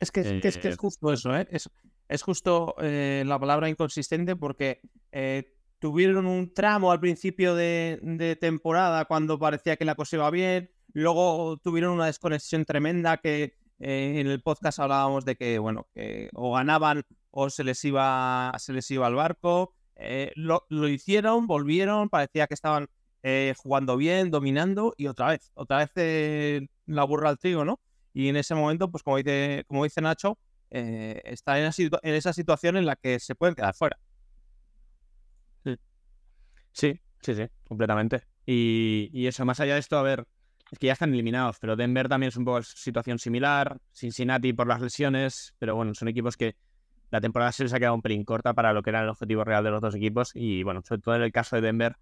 [0.00, 1.46] Es que, es, que es justo eso, ¿eh?
[1.50, 1.68] Es,
[2.10, 4.80] es justo eh, la palabra inconsistente porque
[5.12, 10.70] eh, tuvieron un tramo al principio de, temporada cuando parecía que la cosa iba bien,
[10.92, 16.30] luego tuvieron una desconexión tremenda que eh, en el podcast hablábamos de que, bueno, que
[16.34, 19.74] o ganaban o se les iba, se les iba al barco.
[20.34, 22.88] Lo, lo, hicieron, volvieron, parecía que estaban
[23.56, 27.80] jugando bien, dominando y otra vez, otra vez la burra al trigo, ¿no?
[28.12, 30.38] Y en ese momento, pues como dice, como dice Nacho,
[30.70, 31.70] eh, está en,
[32.02, 33.98] esa situación en la que se pueden quedar fuera.
[36.72, 38.22] Sí, sí, sí, completamente.
[38.46, 40.26] Y, eso, más allá de esto, a ver,
[40.70, 44.66] es que ya están eliminados, pero Denver también es un poco situación similar, Cincinnati por
[44.66, 46.56] las lesiones, pero bueno, son equipos que
[47.10, 49.42] la temporada se les ha quedado un pelín corta para lo que era el objetivo
[49.44, 51.96] real de los dos equipos y bueno, sobre todo en el caso de Denver,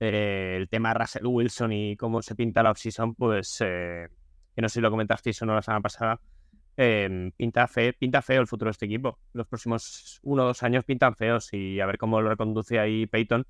[0.00, 4.08] eh, el tema Russell Wilson y cómo se pinta la offseason, pues eh,
[4.54, 6.20] que no sé si lo comentasteis o no la semana pasada,
[6.76, 7.68] em, pinta,
[7.98, 9.18] pinta feo el futuro de este equipo.
[9.32, 13.06] Los próximos uno o dos años pintan feos y a ver cómo lo reconduce ahí
[13.06, 13.46] Peyton,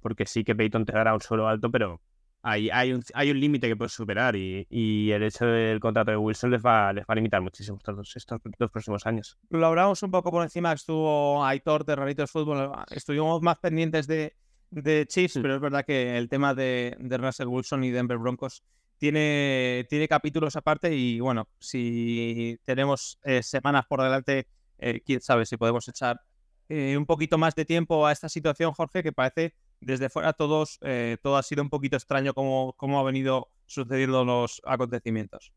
[0.00, 2.00] porque sí que Peyton te dará un suelo alto, pero
[2.42, 6.16] hay, hay un, hay un límite que puedes superar y, el hecho del contrato de
[6.16, 9.36] Wilson les va, les va a limitar muchísimo estos, estos dos próximos años.
[9.50, 14.36] Lo hablamos un poco por encima, estuvo Aitor de Raritos Fútbol, estuvimos más pendientes de,
[14.70, 18.62] de Chiefs, pero es verdad que el tema de, de Russell Wilson y Denver Broncos
[18.98, 24.48] tiene, tiene capítulos aparte y bueno, si tenemos eh, semanas por delante,
[24.78, 26.20] eh, quién sabe si podemos echar
[26.68, 30.80] eh, un poquito más de tiempo a esta situación, Jorge, que parece desde fuera todos,
[31.22, 35.52] todo ha sido un poquito extraño como, como ha venido sucediendo los acontecimientos.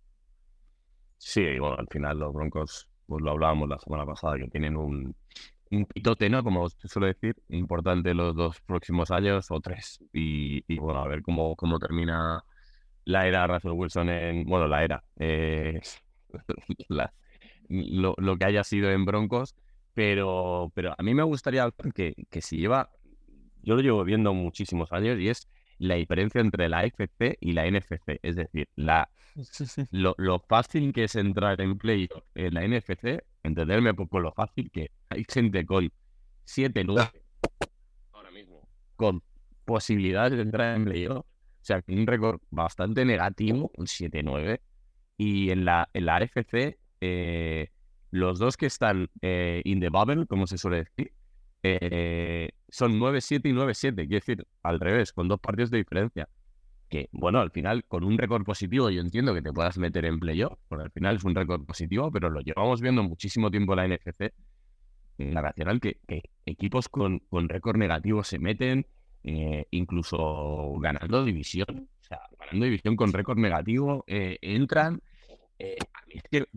[1.18, 5.16] Sí, bueno, al final los Broncos, pues lo hablábamos la semana pasada, que tienen un,
[5.72, 6.44] un pitote, ¿no?
[6.44, 10.00] Como suele decir, importante los dos próximos años o tres.
[10.14, 12.44] Y, bueno, a ver cómo, cómo termina
[13.06, 15.80] la era Russell Wilson en, bueno, la era, eh,
[17.70, 19.56] lo, que haya sido en Broncos,
[19.94, 22.90] pero, pero a mí me gustaría que, que si lleva,
[23.64, 25.48] yo lo llevo viendo muchísimos años y es
[25.80, 29.10] la diferencia entre la FC y la NFC, es decir, la,
[29.92, 34.70] lo, lo, fácil que es entrar en play en la NFC, entenderme poco lo fácil
[34.72, 35.92] que hay gente con
[36.46, 37.10] 7 9
[38.14, 39.24] ahora mismo, con
[39.66, 41.26] posibilidades de entrar en playoff
[41.62, 44.60] o sea, un récord bastante negativo, un 7-9.
[45.18, 47.70] Y en la, en la AFC, eh,
[48.12, 51.14] los dos que están eh, in the bubble, como se suele decir,
[51.64, 53.96] eh, son 9-7 y 9-7.
[53.96, 56.30] Quiere decir, al revés, con dos partidos de diferencia.
[56.90, 60.20] Que, bueno, al final, con un récord positivo, yo entiendo que te puedas meter en
[60.20, 63.78] playoff, porque al final es un récord positivo, pero lo llevamos viendo muchísimo tiempo en
[63.78, 64.34] la NFC.
[65.18, 68.88] La nacional, que, que equipos con, con récord negativo se meten
[69.24, 75.02] eh, incluso ganando división, o sea, ganando división con récord negativo, eh, entran.
[75.60, 75.78] Eh,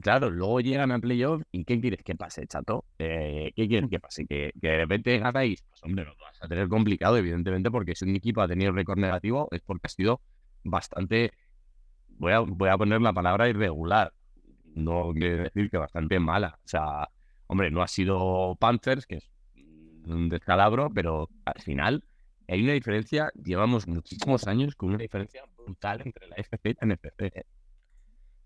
[0.01, 2.85] claro, luego llegan a playoff y ¿qué quieres que pase, chato?
[2.97, 4.27] ¿Qué quieres que pase?
[4.27, 5.63] ¿Que, de repente ganáis?
[5.63, 8.99] Pues hombre, lo vas a tener complicado, evidentemente, porque si un equipo ha tenido récord
[8.99, 10.21] negativo es porque ha sido
[10.63, 11.33] bastante,
[12.11, 14.13] voy a, voy a poner la palabra irregular,
[14.75, 16.59] no quiere decir que bastante mala.
[16.65, 17.09] O sea,
[17.49, 19.31] hombre, no ha sido Panthers, que es
[20.07, 22.05] un descalabro, pero al final
[22.49, 26.95] hay una diferencia, llevamos muchísimos años con una diferencia brutal entre la FP y la
[26.95, 27.45] NFC.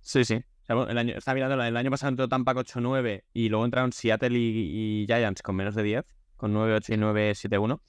[0.06, 0.40] Sí, sí.
[0.68, 5.04] el año, está mirando, el año pasado entró Tampa 8-9 y luego entraron Seattle y,
[5.04, 6.04] Giants con menos de 10,
[6.36, 7.80] con 9-8 y 9-7-1.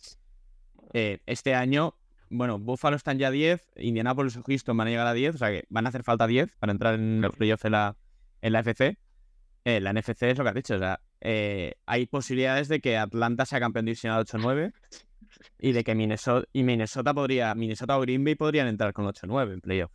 [0.93, 1.93] Eh, este año,
[2.32, 5.51] bueno, Buffalo están ya 10, Indianapolis y Houston van a llegar a 10, o sea
[5.51, 7.95] que van a hacer falta 10 para entrar en los playoffs de la,
[8.41, 8.97] en la FC,
[9.63, 10.73] eh, la NFC es lo que has dicho.
[10.73, 14.73] O sea, eh, hay posibilidades de que Atlanta sea campeón divisional 8-9
[15.60, 19.53] y de que Minnesota, y Minnesota podría, Minnesota o Green Bay podrían entrar con 8-9
[19.53, 19.91] en playoff.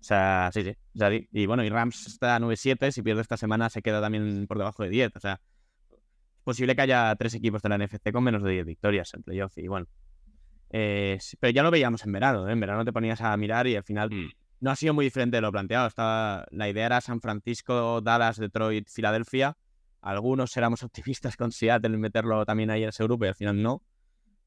[0.00, 0.70] O sea, sí, sí.
[0.94, 3.82] O sea, y, y bueno, y Rams está a 9-7, si pierde esta semana se
[3.82, 5.16] queda también por debajo de 10.
[5.16, 5.40] O sea,
[5.90, 9.22] es posible que haya tres equipos de la NFC con menos de 10 victorias en
[9.22, 9.56] playoff.
[9.58, 9.86] Y bueno,
[10.70, 12.48] eh, pero ya lo veíamos en verano.
[12.48, 12.52] ¿eh?
[12.52, 14.30] En verano te ponías a mirar y al final Mm.
[14.60, 15.86] no ha sido muy diferente de lo planteado.
[15.86, 19.56] Estaba, la idea era San Francisco, Dallas, Detroit, Filadelfia.
[20.02, 23.60] Algunos éramos optimistas con Seattle en meterlo también ahí en ese grupo y al final
[23.60, 23.82] no.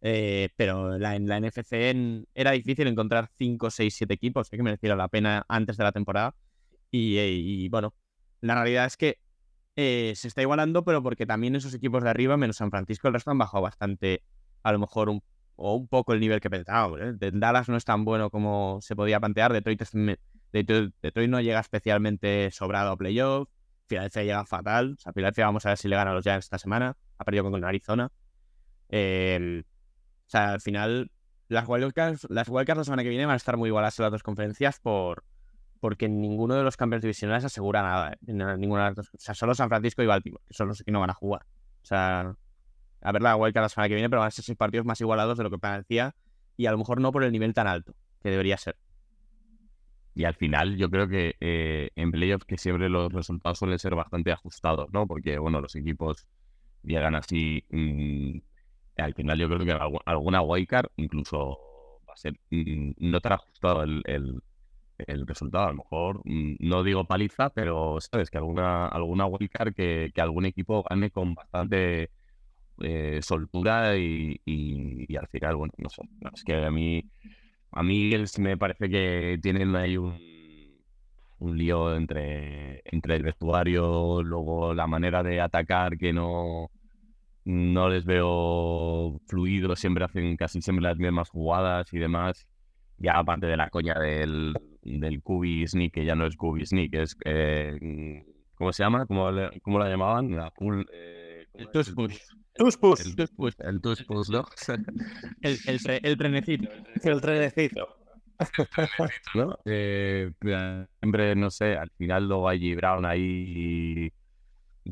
[0.01, 4.57] Eh, pero la- en la NFC en- era difícil encontrar 5, 6, 7 equipos eh,
[4.57, 6.35] que merecieran la pena antes de la temporada.
[6.91, 7.93] Y, eh, y, bueno,
[8.41, 9.19] la realidad es que
[9.75, 13.13] eh, se está igualando, pero porque también esos equipos de arriba, menos San Francisco, el
[13.13, 14.23] resto han bajado bastante,
[14.63, 15.21] a lo mejor un,
[15.55, 16.99] o un poco el nivel que pensábamos.
[17.01, 17.13] ¿eh?
[17.33, 19.53] Dallas no es tan bueno como se podía plantear.
[19.53, 23.49] Detroit no llega especialmente sobrado a playoff.
[23.87, 24.95] Filadelfia llega fatal.
[24.97, 26.95] O sea, Filadelfia vamos a ver si le gana a los Giants esta semana.
[27.17, 28.11] Ha perdido con Arizona.
[28.89, 29.63] Eh,
[30.29, 31.09] o sea, al final,
[31.47, 34.11] las wildcards, las wildcards la semana que viene van a estar muy igualadas en las
[34.11, 35.23] dos conferencias por,
[35.79, 38.13] porque ninguno de los campeones divisionales asegura nada.
[38.13, 38.17] ¿eh?
[38.27, 41.15] Ninguna o sea, solo San Francisco y Baltimore, que son los que no van a
[41.15, 41.47] jugar.
[41.81, 42.35] O sea,
[43.01, 45.01] a ver la wildcard la semana que viene, pero van a ser seis partidos más
[45.01, 46.13] igualados de lo que parecía
[46.57, 48.77] y a lo mejor no por el nivel tan alto que debería ser.
[50.13, 53.95] Y al final yo creo que eh, en playoffs que siempre los resultados suelen ser
[53.95, 55.07] bastante ajustados, ¿no?
[55.07, 56.27] Porque, bueno, los equipos
[56.83, 57.65] llegan así.
[57.71, 58.37] mm,
[58.99, 61.59] al final yo creo que algu- alguna wildcard incluso
[62.09, 64.41] va a ser mm, no tan ajustado el, el-
[65.27, 65.65] resultado.
[65.67, 70.21] A lo mejor, mm, no digo paliza, pero sabes que alguna, alguna wildcard que, que
[70.21, 72.11] algún equipo gane con bastante
[72.81, 74.39] eh, soltura y,
[75.17, 76.03] al final, bueno, no sé.
[76.33, 77.03] es que a mí...
[77.71, 80.17] A mí me parece que tienen ahí un,
[81.39, 86.69] un lío entre, entre el vestuario, luego la manera de atacar que no,
[87.45, 92.47] no les veo fluido, siempre hacen casi siempre las mismas jugadas y demás.
[92.97, 96.93] Ya aparte de la coña del, del Cubi Sneak, que ya no es Cubi Sneak,
[96.95, 97.15] es...
[97.25, 98.23] eh,
[98.55, 99.05] ¿Cómo se llama?
[99.05, 100.35] ¿Cómo, le- cómo la llamaban?
[100.35, 102.17] La eh, ¿cómo El tush push.
[102.55, 102.99] Tus push.
[103.07, 103.53] El tush push.
[103.59, 104.45] El tush push, ¿no?
[105.41, 106.69] El, el, tre- el trenecito.
[107.03, 107.87] El trenecito.
[109.33, 109.57] ¿no?
[109.65, 110.31] Eh,
[110.99, 114.11] siempre, no sé, al final luego hay Brown ahí,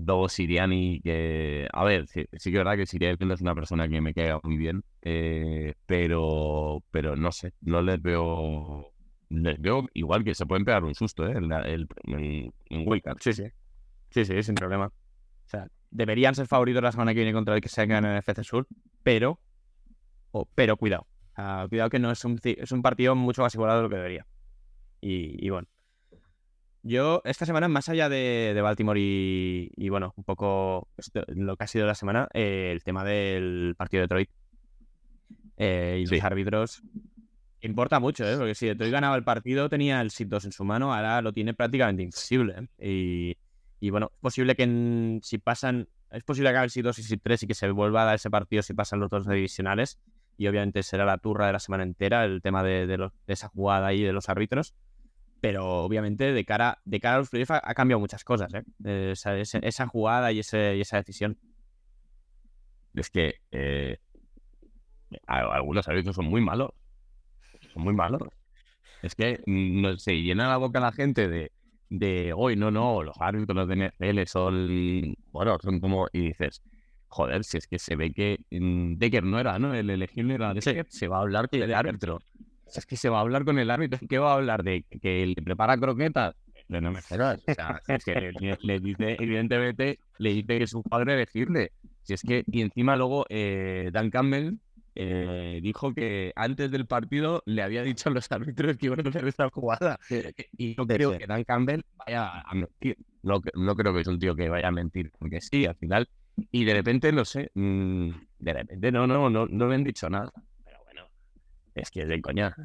[0.06, 4.02] luego Siriani, que, a ver, sí, que es verdad que Siriani es una persona que
[4.02, 8.92] me queda muy bien, eh, pero, pero no sé, no les veo,
[9.30, 11.32] les veo igual que se pueden pegar un susto, ¿eh?
[11.38, 13.18] En, el, en, en Wildcard.
[13.22, 13.46] Sí, sí.
[14.10, 14.88] Sí, sí, sin problema.
[14.88, 18.06] O sea, deberían ser favoritos la semana que viene contra el que se haga en
[18.06, 18.68] el FC Sur,
[19.04, 19.40] pero,
[20.32, 21.08] o- pero cuidado.
[21.70, 24.26] Cuidado que no es un, es un partido mucho más igualado de lo que debería.
[25.02, 25.68] Y, y bueno.
[26.88, 31.58] Yo, esta semana, más allá de, de Baltimore y, y, bueno, un poco esto- lo
[31.58, 34.30] que ha sido la semana, eh, el tema del partido de Detroit
[35.58, 36.84] eh, y los árbitros
[37.62, 38.38] importa mucho, ¿eh?
[38.38, 41.34] Porque si Detroit ganaba el partido, tenía el sit 2 en su mano, ahora lo
[41.34, 42.56] tiene prácticamente imposible.
[42.78, 42.88] ¿eh?
[42.88, 46.84] Y, y bueno, es posible que en- si pasan, es posible que haga el sit
[46.86, 49.10] 2 y sit 3 y que se vuelva a dar ese partido si pasan los
[49.10, 50.00] dos divisionales.
[50.38, 53.34] Y obviamente será la turra de la semana entera el tema de, de los- de
[53.34, 54.76] esa jugada ahí de los árbitros.
[55.42, 58.64] Pero obviamente de cara, de cara a los playoffs ha, ha cambiado muchas cosas, ¿eh?
[58.86, 59.14] Eh,
[59.62, 61.38] Esa, jugada y, ese, y esa decisión.
[62.96, 63.98] Es que eh,
[65.28, 66.72] algunos árbitros son muy malos.
[67.74, 68.22] Son muy malos.
[69.02, 71.52] Es que mm, no, se llena la boca la gente de,
[71.90, 76.62] de hoy, no, no, los árbitros de NFL son, bueno, son como, y dices,
[77.08, 79.74] joder, si es que se ve que mm, Decker no era, ¿no?
[79.74, 82.20] El elegible era Decker, se va a hablar con el árbitro.
[82.76, 84.64] Es que se va a hablar con el árbitro, ¿qué va a hablar?
[84.64, 86.36] ¿De que le prepara croquetas?
[86.68, 87.42] No, no me jodas.
[87.48, 91.72] O sea, es que le, le dice, evidentemente, le dice que es un padre elegirle.
[92.04, 94.58] Si es que, y encima luego eh, Dan Campbell
[94.96, 99.10] eh, dijo que antes del partido le había dicho a los árbitros que iban a
[99.10, 100.00] hacer esta jugada.
[100.58, 102.98] Y yo creo que Dan Campbell vaya a mentir.
[103.22, 106.10] No, no creo que es un tío que vaya a mentir, porque sí, al final.
[106.52, 110.10] Y de repente, no sé, mm, de repente no, no, no, no me han dicho
[110.10, 110.32] nada.
[111.78, 112.56] Es que es de coña.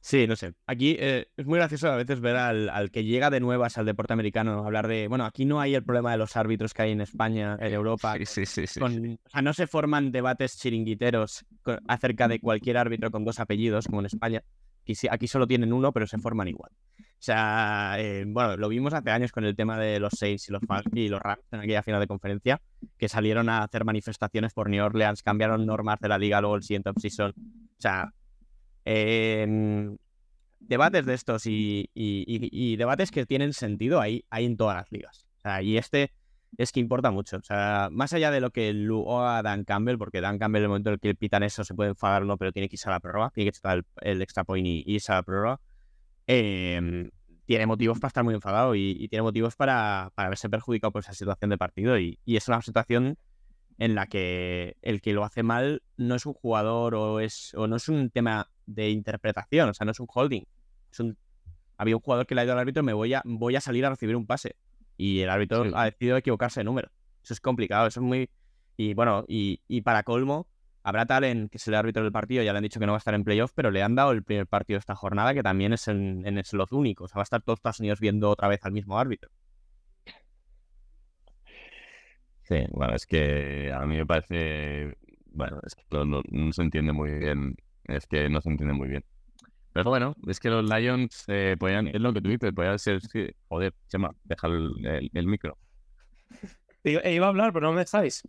[0.00, 0.54] Sí, no sé.
[0.66, 3.84] Aquí eh, es muy gracioso a veces ver al, al que llega de nuevas al
[3.84, 6.92] deporte americano hablar de, bueno, aquí no hay el problema de los árbitros que hay
[6.92, 8.14] en España, en Europa.
[8.18, 8.80] Sí, sí, sí, sí.
[8.80, 11.44] o sea, no se forman debates chiringuiteros
[11.88, 14.42] acerca de cualquier árbitro con dos apellidos, como en España.
[14.82, 16.70] Aquí, aquí solo tienen uno, pero se forman igual.
[17.18, 20.52] O sea, eh, bueno, lo vimos hace años con el tema de los Saints y
[20.52, 22.60] los y los Rams en aquella final de conferencia,
[22.96, 26.62] que salieron a hacer manifestaciones por New Orleans, cambiaron normas de la liga luego el
[26.62, 27.30] siguiente offseason.
[27.30, 28.12] O sea,
[28.84, 29.96] eh,
[30.60, 35.26] debates de estos y, debates que tienen sentido ahí, hay en todas las ligas.
[35.62, 36.12] Y este
[36.56, 37.38] es que importa mucho.
[37.38, 40.64] O sea, más allá de lo que lo haga Dan Campbell, porque Dan Campbell, en
[40.64, 42.76] el momento en el que pitan eso, se puede enfadar o no, pero tiene que
[42.76, 45.60] irse a la prórroga, tiene que estar el, extra point y irse a la prórroga.
[46.28, 47.10] Eh,
[47.46, 51.00] tiene motivos para estar muy enfadado y, y tiene motivos para, para verse perjudicado por
[51.00, 51.98] esa situación de partido.
[51.98, 53.16] Y, y es una situación
[53.78, 57.66] en la que el que lo hace mal no es un jugador o, es, o
[57.66, 60.42] no es un tema de interpretación, o sea, no es un holding.
[60.92, 61.16] Es un,
[61.76, 63.86] había un jugador que le ha ido al árbitro, me voy a, voy a salir
[63.86, 64.56] a recibir un pase.
[64.96, 65.70] Y el árbitro Sí.
[65.74, 66.90] ha decidido equivocarse de número.
[67.22, 68.28] Eso es complicado, eso es muy...
[68.76, 70.46] Y bueno, y, y para colmo,
[70.82, 72.96] habrá Talen, que es el árbitro del partido, ya le han dicho que no va
[72.96, 75.42] a estar en playoff, pero le han dado el primer partido de esta jornada, que
[75.42, 77.04] también es en, en slot único.
[77.04, 79.30] O sea, va a estar todos Estados Unidos viendo otra vez al mismo árbitro.
[82.42, 84.94] Sí, bueno, es que a mí me parece,
[85.26, 88.74] bueno, es que no, no- no se entiende muy bien, es que no se entiende
[88.74, 89.04] muy bien.
[89.72, 93.02] Pero bueno, es que los Lions eh, podían, es lo que tú dices, podían ser,
[93.02, 95.58] sí, joder, Chema, deja el, el- el micro.
[96.84, 98.22] Eh, iba a hablar, pero no me estáis.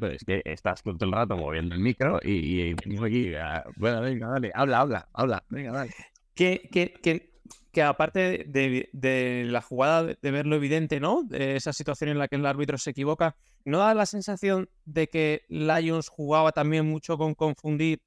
[0.00, 3.32] Pero es que estás todo el rato moviendo el micro y, y vengo aquí,
[3.76, 5.94] bueno, venga, dale, habla, habla, habla, venga, dale.
[6.34, 7.40] Que, que, que,
[7.72, 11.22] que aparte de, de la jugada, de de ver lo evidente, ¿no?
[11.24, 15.08] De esa situación en la que el árbitro se equivoca, ¿no da la sensación de
[15.08, 18.00] que Lions jugaba también mucho con confundir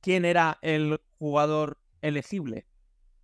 [0.00, 2.66] quién era el jugador elegible?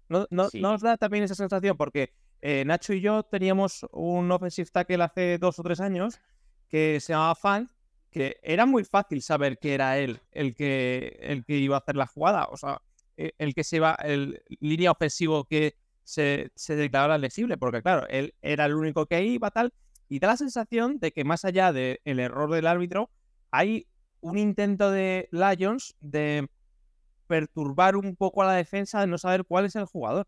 [0.08, 0.60] ¿No, no, Sí.
[0.60, 1.76] ¿no os da también esa sensación?
[1.76, 6.20] Porque eh, Nacho y yo teníamos un offensive tackle hace dos o tres años
[6.68, 7.70] que se llamaba Fan,
[8.10, 11.96] que era muy fácil saber que era él el que, el que iba a hacer
[11.96, 12.46] la jugada.
[12.50, 12.80] O sea,
[13.16, 18.06] e- el que se iba, el línea ofensivo que se, se declaraba elegible, porque claro,
[18.08, 19.72] él era el único que iba tal,
[20.08, 23.10] y da la sensación de que más allá del error del árbitro,
[23.50, 23.86] hay
[24.20, 26.48] un intento de Lions de
[27.26, 30.26] perturbar un poco a la defensa de no saber cuál es el jugador.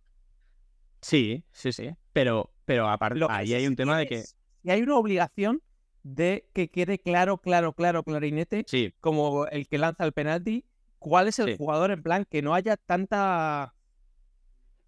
[1.00, 1.90] Sí, sí, sí.
[2.12, 4.24] Pero, pero aparte, ahí hay un tema de que...
[4.64, 5.62] Y hay una obligación
[6.02, 10.64] de que quede claro, claro, claro, clarinete, Sí, como el que lanza el penalti,
[10.98, 11.56] cuál es el Sí.
[11.56, 13.74] jugador, en plan, que no haya tanta.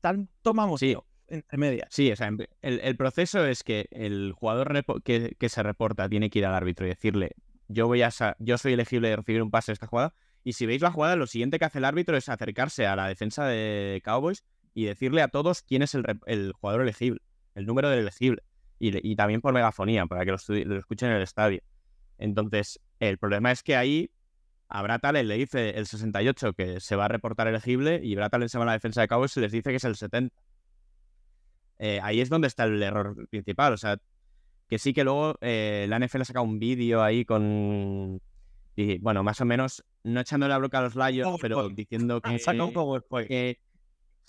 [0.00, 1.88] tanto mamoteo entre medias.
[1.90, 6.28] Sí, o sea, el, el proceso es que el jugador que, que se reporta tiene
[6.30, 7.32] que ir al árbitro y decirle,
[7.68, 10.14] yo voy a yo soy elegible de recibir un pase de esta jugada.
[10.42, 13.06] Y si veis la jugada, lo siguiente que hace el árbitro es acercarse a la
[13.06, 14.42] defensa de Cowboys
[14.74, 17.20] y decirle a todos quién es el, el jugador elegible,
[17.54, 18.42] el número del elegible.
[18.80, 21.60] Y, y también por megafonía, para que lo, escuchen en el estadio.
[22.18, 24.10] Entonces, el problema es que ahí
[24.68, 28.58] a Bratalen le dice el 68 que se va a reportar elegible y Bratalen se
[28.58, 30.34] va a la defensa de Cowboys y les dice que es el 70.
[31.78, 33.74] Eh, ahí es donde está el error principal.
[33.74, 33.98] O sea,
[34.68, 38.20] que sí que luego eh, la NFL ha sacado un vídeo ahí con.
[38.76, 42.38] y, bueno, más o menos, no echándole la bronca a los Lions, pero diciendo que.
[42.38, 43.28] Saca un PowerPoint.
[43.28, 43.58] que-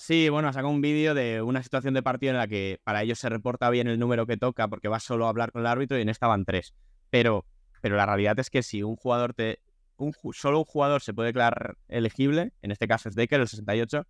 [0.01, 3.19] sí, bueno, sacado un vídeo de una situación de partido en la que para ellos
[3.19, 5.97] se reporta bien el número que toca porque va solo a hablar con el árbitro
[5.97, 6.73] y en esta van tres.
[7.09, 7.45] Pero,
[7.81, 9.59] pero la realidad es que si un jugador te.
[9.97, 14.07] Un, solo un jugador se puede declarar elegible, en este caso es Decker, el 68,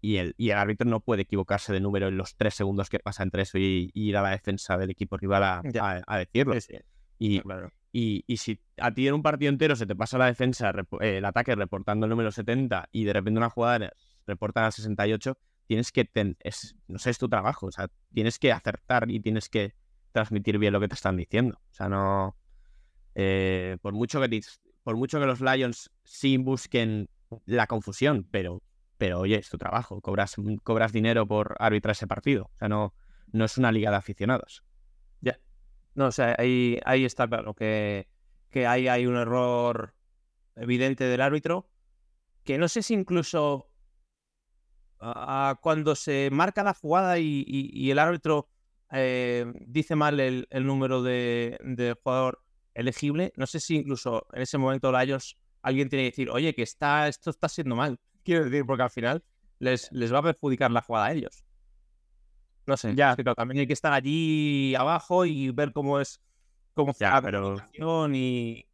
[0.00, 2.98] y el, y el árbitro no puede equivocarse de número en los tres segundos que
[2.98, 5.84] pasa entre eso y, y ir a la defensa del equipo rival a, Ya.
[5.84, 6.54] a- a decirlo.
[6.54, 6.78] Sí, sí,
[7.18, 7.70] Y, claro.
[7.92, 11.24] y, y si a ti en un partido entero se te pasa la defensa, el
[11.24, 13.92] ataque reportando el número 70 y de repente una jugada
[14.28, 18.38] reportan al 68, tienes que, ten- es, no sé, es tu trabajo, o sea, tienes
[18.38, 19.74] que acertar y tienes que
[20.12, 21.58] transmitir bien lo que te están diciendo.
[21.70, 22.36] O sea, no...
[23.14, 24.40] eh, por, mucho que
[24.84, 27.08] por mucho que los Lions sí busquen
[27.46, 28.62] la confusión, pero,
[28.98, 32.50] pero oye, es tu trabajo, cobras, cobras dinero por arbitrar ese partido.
[32.54, 32.94] O sea, no,
[33.32, 34.64] no es una liga de aficionados.
[35.94, 38.08] No, o sea, ahí, ahí está claro que,
[38.50, 39.94] que ahí hay un error
[40.54, 41.68] evidente del árbitro.
[42.44, 43.70] Que no sé si incluso
[45.00, 48.48] ah, cuando se marca la jugada y, y- y el árbitro
[48.92, 52.42] eh, dice mal el, el número de, de jugador
[52.74, 56.62] elegible, no sé si incluso en ese momento Lions alguien tiene que decir, oye, que
[56.62, 57.98] está, esto está siendo mal.
[58.24, 59.22] Quiero decir, porque al final
[59.58, 61.44] les, les va a perjudicar la jugada a ellos.
[62.66, 63.10] No sé, Ya.
[63.10, 66.20] es que, claro, también hay que estar allí abajo y ver cómo es
[66.74, 67.56] cómo Ya, la pero-
[68.12, 68.66] y,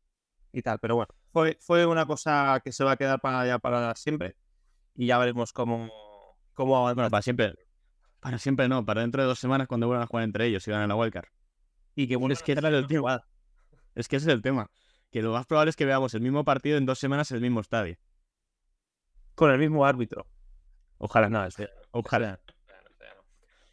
[0.52, 0.78] y tal.
[0.80, 4.36] Pero bueno, fue, fue una cosa que se va a quedar para, ya para siempre
[4.96, 5.88] y ya veremos cómo,
[6.54, 6.80] cómo.
[6.94, 7.54] Bueno, para siempre.
[8.20, 10.70] Para siempre no, para dentro de dos semanas cuando vuelvan a jugar entre ellos y
[10.70, 11.26] ganen la wildcard.
[11.94, 13.24] y que es que es el tema.
[13.94, 14.70] Es que ese es el tema.
[15.10, 17.42] Que lo más probable es que veamos el mismo partido en dos semanas en el
[17.42, 17.96] mismo estadio.
[19.34, 20.26] con el mismo árbitro.
[20.98, 21.28] Ojalá.
[21.28, 22.40] No, este- Ojalá.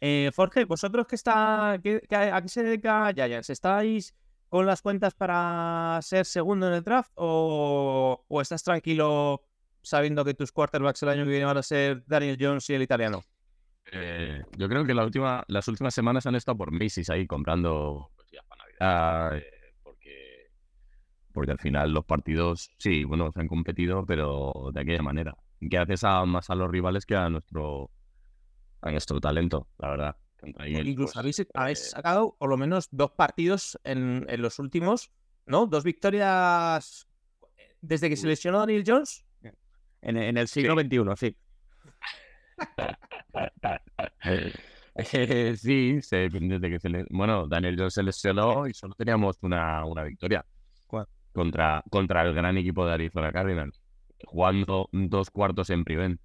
[0.00, 3.50] Eh, Jorge, vosotros que está, que- que- ¿a qué se dedica Giants?
[3.50, 4.14] ¿Estáis
[4.48, 9.42] con las cuentas para ser segundo en el draft o, o estás tranquilo
[9.82, 12.82] sabiendo que tus quarterbacks el año que viene van a ser Daniel Jones y el
[12.82, 13.22] italiano?
[13.90, 18.10] Eh, yo creo que la última, las últimas semanas han estado por Macy's ahí comprando
[18.16, 20.50] cosillas para Navidad, eh, porque,
[21.32, 25.36] porque al final los partidos, sí, bueno, se han competido, pero de aquella manera.
[25.70, 27.90] Que haces a, más a los rivales que a nuestro,
[28.80, 30.16] a nuestro talento, la verdad.
[30.66, 35.12] Incluso pues, habéis, habéis eh, sacado por lo menos dos partidos en, en los últimos,
[35.46, 35.66] ¿no?
[35.66, 37.06] Dos victorias
[37.80, 39.24] desde que se lesionó Daniel Jones.
[40.02, 41.36] En, en el siglo XXI, sí.
[44.24, 44.52] Eh,
[45.56, 47.06] sí, se- desde que se le...
[47.10, 50.44] Bueno, Daniel Jones se lesionó y solo teníamos una, una victoria.
[50.86, 51.06] ¿Cuál?
[51.32, 53.80] Contra, contra el gran equipo de Arizona Cardinals.
[54.26, 56.20] Jugando dos cuartos en Priven.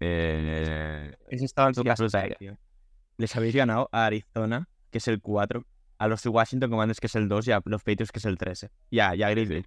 [0.00, 2.06] Eh, Ese estaba en su casa.
[3.16, 5.64] Les habéis ganado a Arizona, que es el 4,
[5.98, 8.38] a los Washington Commanders, que es el 2, y a los Patriots, que es el
[8.38, 8.70] 13.
[8.90, 9.64] Ya, ya Grizzly.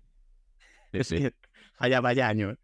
[0.93, 1.17] sí, sí.
[1.17, 1.33] que
[1.79, 2.55] vaya, vaya año.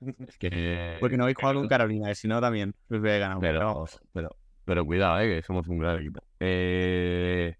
[0.00, 0.14] ¿Eh?
[0.28, 3.40] Es que- Porque no habéis jugado con Carolina, si no también los hubiera ganado.
[3.40, 4.00] Pero, vamos.
[4.12, 6.20] pero, pero cuidado, eh, que somos un gran equipo.
[6.40, 7.54] Eh,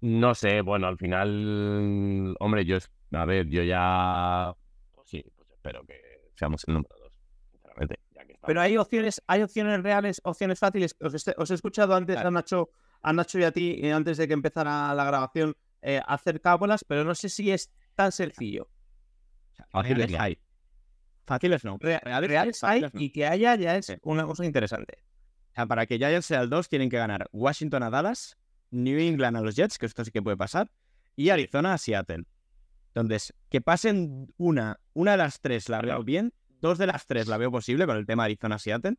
[0.00, 4.52] no sé, bueno, al final, hombre, yo, es- a ver, yo ya,
[4.94, 6.00] pues sí, pues espero que
[6.34, 7.12] seamos el número dos,
[7.52, 7.96] sinceramente.
[8.10, 8.46] ya que estamos.
[8.48, 10.96] Pero hay opciones, hay opciones reales, opciones fáciles.
[11.00, 12.70] Os, este- os he escuchado antes a Nacho,
[13.02, 16.84] a Nacho y a ti, eh, antes de que empezara la grabación, eh, hacer cábulas,
[16.84, 18.68] pero no sé si es tan sencillo.
[19.70, 20.22] Fáciles Reales no.
[20.22, 20.38] hay.
[21.26, 21.76] Fáciles no.
[21.80, 22.90] Rea- Reales, reales hay no.
[22.94, 23.94] y que haya ya es Sí.
[24.02, 24.98] una cosa interesante.
[25.52, 28.36] O sea, para que Giants sea el 2, tienen que ganar Washington a Dallas,
[28.70, 30.70] New England a los Jets, que esto sí que puede pasar,
[31.14, 32.24] y Arizona a Seattle.
[32.94, 37.26] Entonces, que pasen una, una de las tres la veo bien, dos de las tres
[37.26, 38.96] la veo posible con el tema de Arizona a Seattle.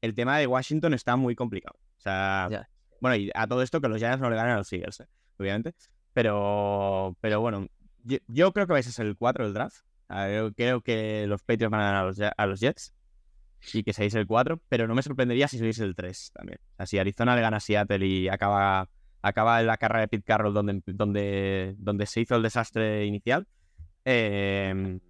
[0.00, 1.78] El tema de Washington está muy complicado.
[1.96, 2.68] O sea,
[3.00, 5.06] bueno, y a todo esto que los Giants no le ganan a los Eagles, eh,
[5.38, 5.74] obviamente.
[6.12, 7.68] Pero, pero bueno,
[8.04, 9.84] yo, yo creo que vais a ser el 4 del draft.
[10.16, 12.94] Ah, Yo creo que los Patriots van a ganar a los, a los Jets
[13.72, 16.60] y que seáis el 4, pero no me sorprendería si sois el 3 también.
[16.74, 18.88] O sea, si Arizona le gana a Seattle y acaba,
[19.22, 23.48] acaba la carrera de Pete Carroll donde, donde, donde se hizo el desastre inicial,
[24.04, 25.00] eh,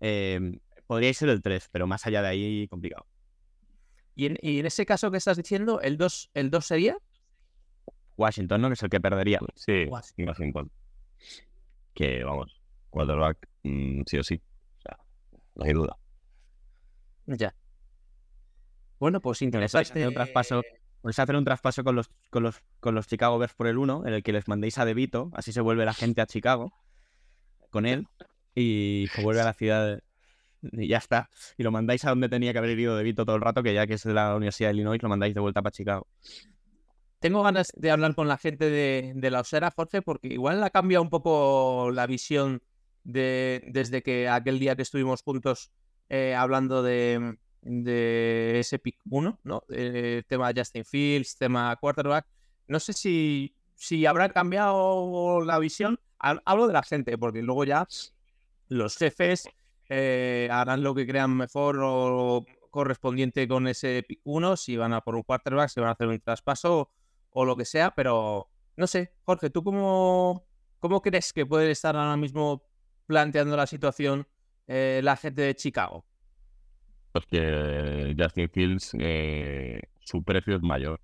[0.00, 3.04] eh, podríais ser el 3, pero más allá de ahí, complicado.
[4.14, 6.96] Y en, y en ese caso que estás diciendo, ¿el 2 el dos sería?
[8.16, 8.68] Washington, ¿no?
[8.68, 9.40] Que es el que perdería.
[9.56, 10.28] Sí, Washington.
[10.28, 10.70] Washington.
[11.92, 12.59] Que vamos,
[12.90, 14.42] quarterback, mm, sí o sí.
[14.78, 14.98] O sea,
[15.54, 15.96] no hay duda.
[17.26, 17.54] Ya.
[18.98, 19.92] Bueno, pues interesante.
[19.92, 20.62] hacer un traspaso,
[21.00, 24.06] podéis hacer un traspaso con los, con los, con los Chicago Bears por el 1,
[24.06, 26.72] en el que les mandéis a DeVito, así se vuelve la gente a Chicago
[27.70, 28.08] con él
[28.54, 30.00] y se vuelve a la ciudad
[30.62, 31.30] y ya está.
[31.56, 33.86] Y lo mandáis a donde tenía que haber ido DeVito todo el rato, que ya
[33.86, 36.06] que es de la Universidad de Illinois, lo mandáis de vuelta para Chicago.
[37.20, 40.70] Tengo ganas de hablar con la gente de, de la Osera, Jorge, porque igual ha
[40.70, 42.62] cambiado un poco la visión
[43.04, 45.70] de, desde que aquel día que estuvimos juntos
[46.08, 49.62] eh, hablando de, de ese pick 1, ¿no?
[49.70, 52.26] Eh, tema Justin Fields, tema quarterback.
[52.68, 55.98] No sé si, si habrá cambiado la visión.
[56.18, 57.86] Ha- Hablo de la gente, porque luego ya
[58.68, 59.48] los jefes
[59.88, 65.00] eh, harán lo que crean mejor o correspondiente con ese pick 1, si van a
[65.00, 66.90] por un quarterback, si van a hacer un traspaso
[67.30, 70.46] o lo que sea, pero no sé, Jorge, ¿tú cómo,
[70.78, 72.62] cómo crees que puede estar ahora mismo
[73.10, 74.24] planteando la situación
[74.68, 76.04] eh, la gente de Chicago?
[77.10, 81.00] Pues que Justin Fields, eh, su precio es mayor.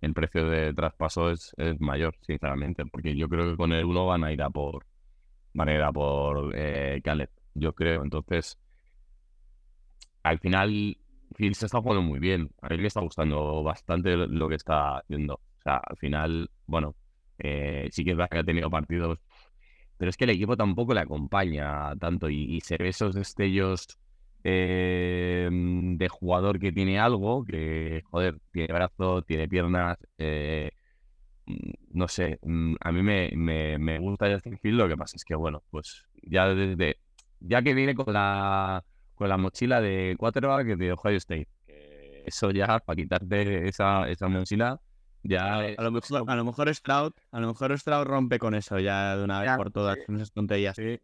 [0.00, 4.06] El precio de traspaso es, es mayor, sinceramente, porque yo creo que con el uno
[4.06, 4.84] van a ir a por
[5.54, 7.00] van por eh,
[7.54, 8.02] yo creo.
[8.02, 8.58] Entonces,
[10.24, 10.98] al final,
[11.36, 12.50] Fields está jugando muy bien.
[12.60, 15.34] A él le está gustando bastante lo que está haciendo.
[15.34, 16.96] O sea, al final, bueno,
[17.38, 19.20] eh, sí que es verdad que ha tenido partidos,
[20.00, 23.86] pero es que el equipo tampoco le acompaña tanto y, y se ve esos destellos
[24.44, 30.70] eh, de jugador que tiene algo, que, joder, tiene brazo, tiene piernas, eh,
[31.46, 35.16] mm, no sé, mm, a mí me, me, me gusta Justin Field, lo que pasa
[35.16, 36.96] es que, bueno, pues ya desde,
[37.40, 38.82] ya que viene con la,
[39.14, 41.48] con la mochila de quarterback de Ohio State,
[42.24, 44.80] eso ya, para quitarte esa, esa mochila,
[45.22, 45.58] ya...
[45.58, 49.16] A lo mejor, a lo mejor Stroud, a lo mejor Stroud rompe con eso ya
[49.16, 50.76] de una vez Ya, por todas, con esas tonterías.
[50.76, 51.00] Sí,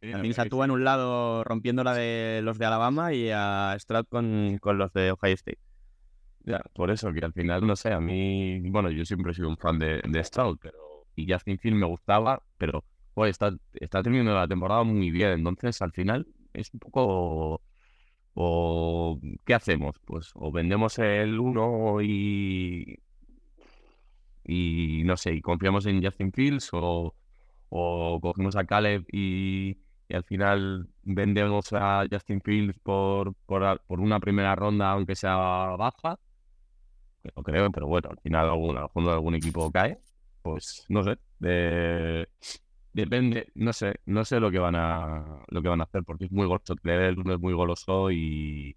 [0.00, 3.30] sí, Tienes sí, a Tua en un lado rompiendo la de los de Alabama y
[3.30, 5.58] a Stroud con, con los de Ohio State.
[6.46, 9.48] Ya, por eso, que al final, no sé, a mí, bueno, yo siempre he sido
[9.48, 10.78] un fan de, de Stroud, pero,
[11.16, 12.84] y Justin Field me gustaba, pero,
[13.14, 17.62] joder, está, está teniendo la temporada muy bien, entonces, al final, es un poco,
[18.34, 19.98] o, ¿qué hacemos?
[20.04, 22.96] Pues, o vendemos el uno y,
[24.46, 27.14] y, no sé, y confiamos en Justin Fields, o,
[27.70, 29.78] o cogemos a Caleb y,
[30.08, 35.36] y al final vendemos a Justin Fields por, por, por una primera ronda, aunque sea
[35.36, 36.18] baja,
[37.36, 39.98] no creo, pero bueno, al final algún, algún, equipo cae,
[40.42, 42.28] pues no sé, de-
[42.92, 46.26] depende, no sé, no sé lo que van a lo que van a hacer, porque
[46.26, 46.80] es muy goloso, el
[47.34, 48.76] es muy goloso y,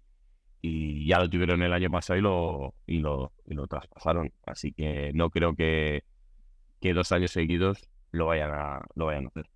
[0.62, 4.72] y ya lo tuvieron el año pasado y lo, y lo, y lo traspasaron, así
[4.72, 6.04] que no creo que,
[6.80, 9.50] que dos años seguidos lo vayan a, lo vayan a hacer.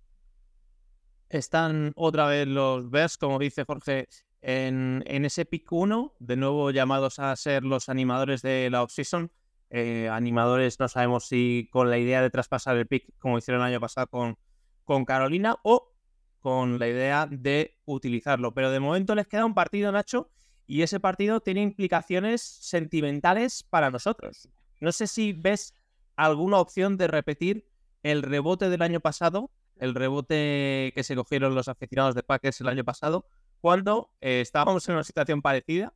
[1.29, 4.07] Están otra vez los Bears, como dice Jorge,
[4.41, 9.31] en, en ese pick 1, de nuevo llamados a ser los animadores de la offseason.
[9.71, 13.69] Eh, animadores, no sabemos si con la idea de traspasar el pick, como hicieron el
[13.69, 14.37] año pasado con,
[14.83, 15.91] con Carolina, o
[16.39, 18.53] con la idea de utilizarlo.
[18.53, 20.29] Pero de momento les queda un partido, Nacho,
[20.67, 24.49] y ese partido tiene implicaciones sentimentales para nosotros.
[24.79, 25.73] No sé si ves
[26.15, 27.67] alguna opción de repetir
[28.03, 32.67] el rebote del año pasado, el rebote que se cogieron los aficionados de Packers el
[32.67, 33.25] año pasado,
[33.61, 35.93] cuando eh, estábamos en una situación parecida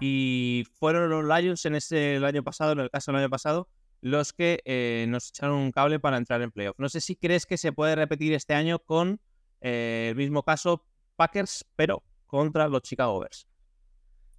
[0.00, 3.68] y fueron los Lions en ese el año pasado, en el caso del año pasado,
[4.00, 6.78] los que eh, nos echaron un cable para entrar en playoff.
[6.78, 9.20] No sé si crees que se puede repetir este año con
[9.60, 13.46] eh, el mismo caso Packers, pero contra los Chicago Bears.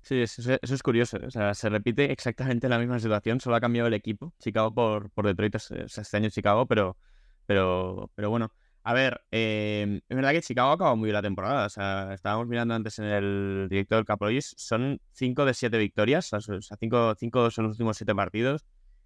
[0.03, 1.17] Sí, eso, eso- es curioso.
[1.25, 4.33] O sea, se repite exactamente la misma situación, solo ha cambiado el equipo.
[4.39, 6.97] Chicago por, por Detroit, es este año Chicago, pero,
[7.45, 8.51] pero, pero bueno.
[8.85, 11.65] A ver, eh, es verdad que Chicago ha acabado muy bien la temporada.
[11.67, 16.33] O sea, estábamos mirando antes en el directo del Caprois, son 5 de 7 victorias,
[16.33, 18.65] o sea, 5 cinco son los últimos 7 partidos.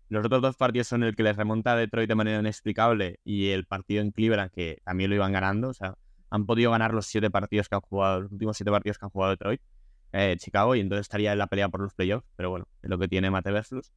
[0.09, 3.49] Los otros dos partidos son el que les remonta a Detroit de manera inexplicable y
[3.49, 5.69] el partido en Cleveland, que también lo iban ganando.
[5.69, 5.93] O sea,
[6.31, 9.11] han podido ganar los 7 partidos que han jugado, los últimos 7 partidos que han
[9.11, 9.61] jugado Detroit
[10.17, 12.97] eh, Chicago y entonces estaría en la pelea por los playoffs, pero bueno, es lo
[12.97, 13.91] que tiene Mate Versus.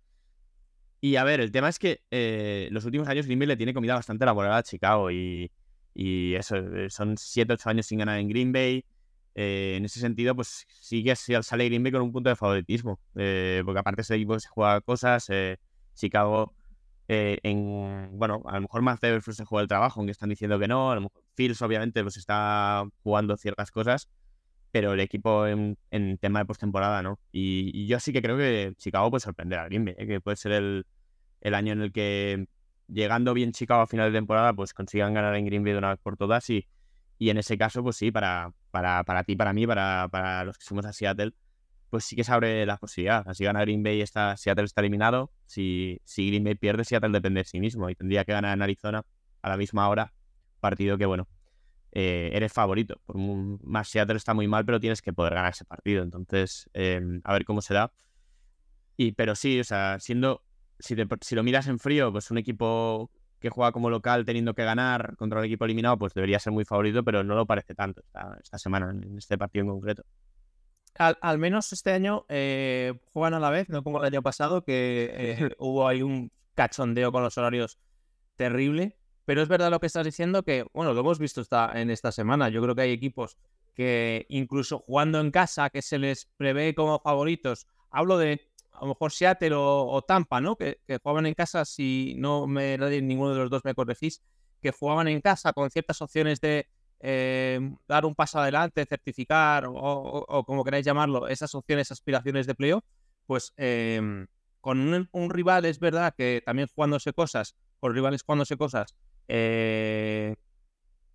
[1.01, 3.73] Y a ver, el tema es que eh, los últimos años Green Bay le tiene
[3.73, 5.51] comida bastante laboral a Chicago y,
[5.95, 8.85] eso, eh, son 7-8 años sin ganar en Green Bay.
[9.35, 13.01] Eh, en ese sentido, pues sí que sale Green Bay con un punto de favoritismo,
[13.15, 15.31] eh, porque aparte ese equipo se juega cosas,
[15.95, 16.55] Chicago,
[17.09, 20.69] en, bueno, a lo mejor más Versus se juega el trabajo, aunque están diciendo que
[20.69, 24.09] no, a lo mejor Fields obviamente pues está jugando ciertas cosas,
[24.71, 27.19] pero el equipo en, en tema de postemporada, ¿no?
[27.33, 30.07] Y, yo sí que creo que Chicago puede sorprender a Green Bay, ¿eh?
[30.07, 30.87] que puede ser el,
[31.41, 32.47] el año en el que,
[32.89, 35.91] llegando bien Chicago a final de temporada, pues consigan ganar en Green Bay de una
[35.91, 36.49] vez por todas.
[36.51, 36.67] Y,
[37.19, 40.59] y en ese caso, pues sí, para, para, para ti, para mí, para, para los
[40.59, 41.33] que somos a Seattle,
[41.91, 43.33] pues sí que se abre la posibilidad.
[43.35, 45.33] Si gana Green Bay, está, Seattle está eliminado.
[45.47, 48.63] Si, si Green Bay pierde, Seattle depende de sí mismo y tendría que ganar en
[48.63, 49.05] Arizona
[49.43, 50.13] a la misma hora.
[50.61, 51.27] Partido que, bueno,
[51.93, 53.01] eh, eres favorito.
[53.07, 56.03] Por mu- más Seattle está muy mal, pero tienes que poder ganar ese partido.
[56.03, 57.93] Entonces, eh, a ver cómo se da.
[58.97, 60.43] Y, pero sí, o sea, siendo,
[60.79, 63.11] si, te- si lo miras en frío, pues un equipo
[63.41, 66.65] que juega como local teniendo que ganar contra un equipo eliminado, pues debería ser muy
[66.67, 70.05] favorito, pero no lo parece tanto esta, esta semana en este partido en concreto.
[70.99, 74.65] Al, al menos este año eh, juegan a la vez, no como el año pasado,
[74.65, 77.79] que eh, hubo ahí un cachondeo con los horarios
[78.37, 78.99] terrible.
[79.31, 82.11] Pero es verdad lo que estás diciendo, que, bueno, lo hemos visto esta, en esta
[82.11, 82.49] semana.
[82.49, 83.37] Yo creo que hay equipos
[83.77, 88.41] que incluso jugando en casa, que se les prevé como favoritos, hablo de
[88.73, 90.57] a lo mejor Seattle o, o Tampa, ¿no?
[90.57, 94.21] Que, que jugaban en casa, si no me ninguno de los dos me corregís,
[94.61, 96.67] que jugaban en casa con ciertas opciones de
[96.99, 102.49] eh, dar un paso adelante, certificar o, o- o como queráis llamarlo, esas opciones, aspiraciones
[102.49, 102.83] de playoff,
[103.27, 104.27] pues em,
[104.61, 108.97] con un, un rival es verdad que también jugándose cosas, con rivales jugándose cosas,
[109.33, 110.35] eh,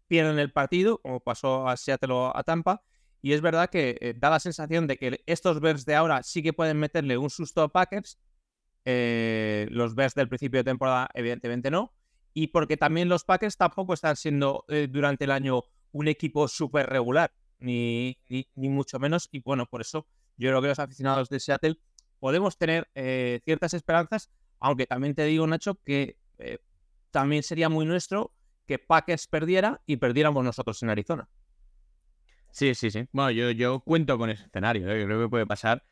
[0.08, 2.82] pierden el partido, como pasó a Seattle o a Tampa,
[3.22, 6.42] y es verdad que eh, da la sensación de que estos Bears de ahora sí
[6.42, 8.18] que pueden meterle un susto a Packers,
[8.86, 11.94] eh, los Bears del principio de temporada evidentemente no,
[12.34, 16.88] y porque también los Packers tampoco están siendo eh, durante el año un equipo súper
[16.88, 20.08] regular, ni, ni, mucho menos, y bueno, por eso
[20.38, 21.80] yo creo que los aficionados de Seattle
[22.20, 22.90] podemos tener
[23.44, 26.18] ciertas esperanzas, aunque también te digo, Nacho, que
[27.16, 28.34] también sería muy nuestro
[28.68, 31.30] que Packers perdiera y perdiéramos nosotros en Arizona.
[32.52, 33.08] Sí, sí, sí.
[33.14, 35.06] Bueno, yo, yo cuento con ese escenario, ¿eh?
[35.06, 35.86] creo que puede pasar.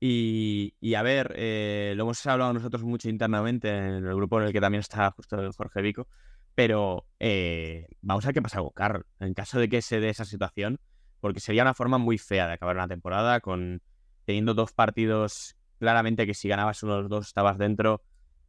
[0.00, 4.46] Y, y a ver, eh, lo hemos hablado nosotros mucho internamente en el grupo en
[4.46, 6.08] el que también está justo Jorge Vico,
[6.54, 10.08] pero eh, vamos a ver qué pasa con Carroll en caso de que se dé
[10.08, 10.80] esa situación,
[11.20, 13.82] porque sería una forma muy fea de acabar una temporada con
[14.24, 18.02] teniendo dos partidos claramente que si ganabas uno de los dos estabas dentro.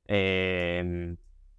[0.07, 1.17] Eh,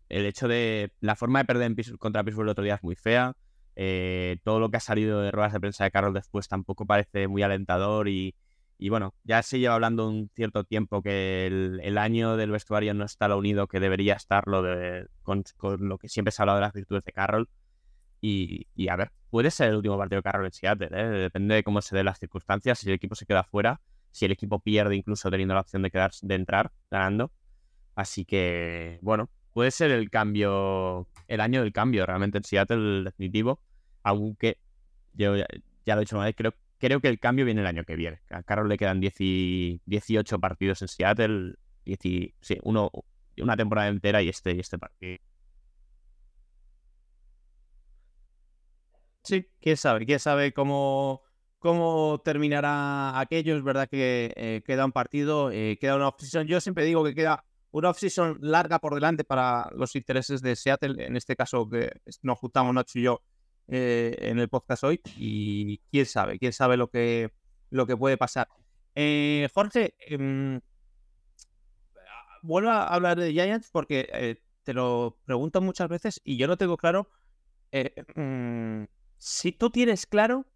[0.09, 2.96] el hecho de la forma de perder en contra Pittsburgh el otro día es muy
[2.96, 3.36] fea.
[3.76, 7.26] Eh, todo lo que ha salido de ruedas de prensa de Carroll después tampoco parece
[7.26, 8.34] muy alentador y,
[8.88, 13.28] bueno, ya se lleva hablando un cierto tiempo que el, año del vestuario no está
[13.28, 15.42] lo unido que debería estarlo de, con,
[15.80, 17.48] lo que siempre se ha hablado de las virtudes de Carroll.
[18.20, 21.05] Y, y a ver, puede ser el último partido de Carroll en Seattle, ¿eh?
[21.05, 23.80] depende de cómo se den las circunstancias, si el equipo se queda fuera,
[24.12, 27.32] si el equipo pierde incluso teniendo la opción de, quedar, de entrar ganando.
[27.96, 33.61] Así que, bueno, puede ser el cambio, el año del cambio realmente en Seattle definitivo,
[34.02, 34.59] aunque
[35.14, 35.46] yo ya,
[35.86, 38.20] lo he dicho una vez, creo, que el cambio viene el año que viene.
[38.30, 41.55] A Carroll le quedan 10 y- 18 partidos en Seattle,
[41.86, 42.90] 10 y- sí, uno,
[43.38, 45.18] una temporada entera y este, y este partido.
[49.22, 51.22] Sí, quién sabe, quién sabe cómo,
[51.59, 53.57] cómo terminará aquello.
[53.57, 56.46] Es verdad que eh, queda un partido, eh, queda una off-season.
[56.46, 57.44] Yo siempre digo que queda
[57.74, 61.04] una off-season larga por delante para los intereses de Seattle.
[61.04, 61.90] En este caso, que
[62.22, 63.22] nos juntamos Nacho y yo
[63.66, 65.00] eh, en el podcast hoy.
[65.16, 67.32] Y quién sabe, quién sabe lo que,
[67.70, 68.46] lo que puede pasar.
[68.94, 70.60] Eh, Jorge, em,
[72.42, 76.56] vuelvo a hablar de Giants porque eh, te lo pregunto muchas veces y yo no
[76.56, 77.10] tengo claro.
[77.72, 78.84] eh, mm,
[79.18, 80.46] si tú tienes claro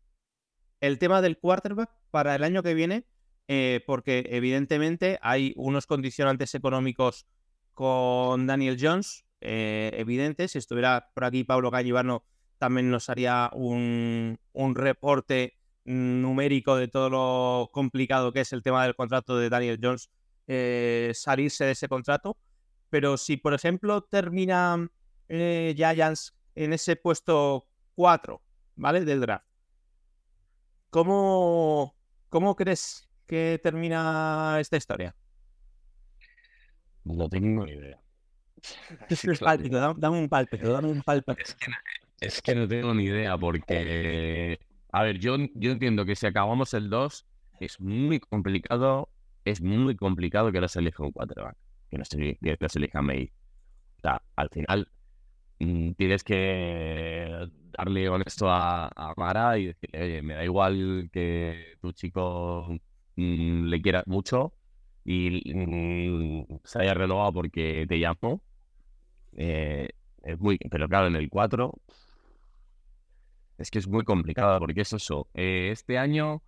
[0.81, 3.09] el tema del quarterback para el año que viene,
[3.49, 7.27] eh, porque evidentemente hay unos condicionantes económicos
[7.73, 10.53] con Daniel Jones, eh, evidentes.
[10.53, 12.25] Si estuviera por aquí Pablo Cañivano,
[12.59, 18.85] también nos haría un, un reporte numérico de todo lo complicado que es el tema
[18.85, 20.11] del contrato de Daniel Jones,
[20.47, 22.37] eh, salirse de ese contrato.
[22.91, 24.91] Pero si, por ejemplo, termina
[25.29, 28.43] eh, Giants en ese puesto 4,
[28.77, 29.05] ¿vale?
[29.05, 29.47] Del draft.
[30.91, 31.95] ¿Cómo,
[32.29, 35.15] ¿Cómo crees que termina esta historia?
[37.05, 38.01] No tengo ni idea.
[39.45, 41.37] Pálpito, dame, dame un pálpito, dame un pálpito.
[41.41, 41.77] Es que, no-
[42.21, 44.59] es que no tengo ni idea porque,
[44.93, 47.27] a ver, yo, yo entiendo que si acabamos el 2
[47.61, 49.09] es muy complicado,
[49.45, 51.57] es muy complicado que se elija un quarterback,
[51.91, 53.33] que no se, que se elija May.
[53.99, 54.89] O sea, al final
[55.61, 57.49] mm, tienes que
[57.79, 62.69] darle honesto a, a Mara y decirle, oye, me da igual que tu chico
[63.19, 64.53] mm, le quieras mucho
[65.05, 68.43] y mm, se haya renovado porque te llamo.
[69.35, 69.89] Eh,
[70.23, 71.75] es muy, pero claro, en el 4
[73.59, 75.29] es que es muy complicado porque es eso.
[75.35, 76.43] eh, este año,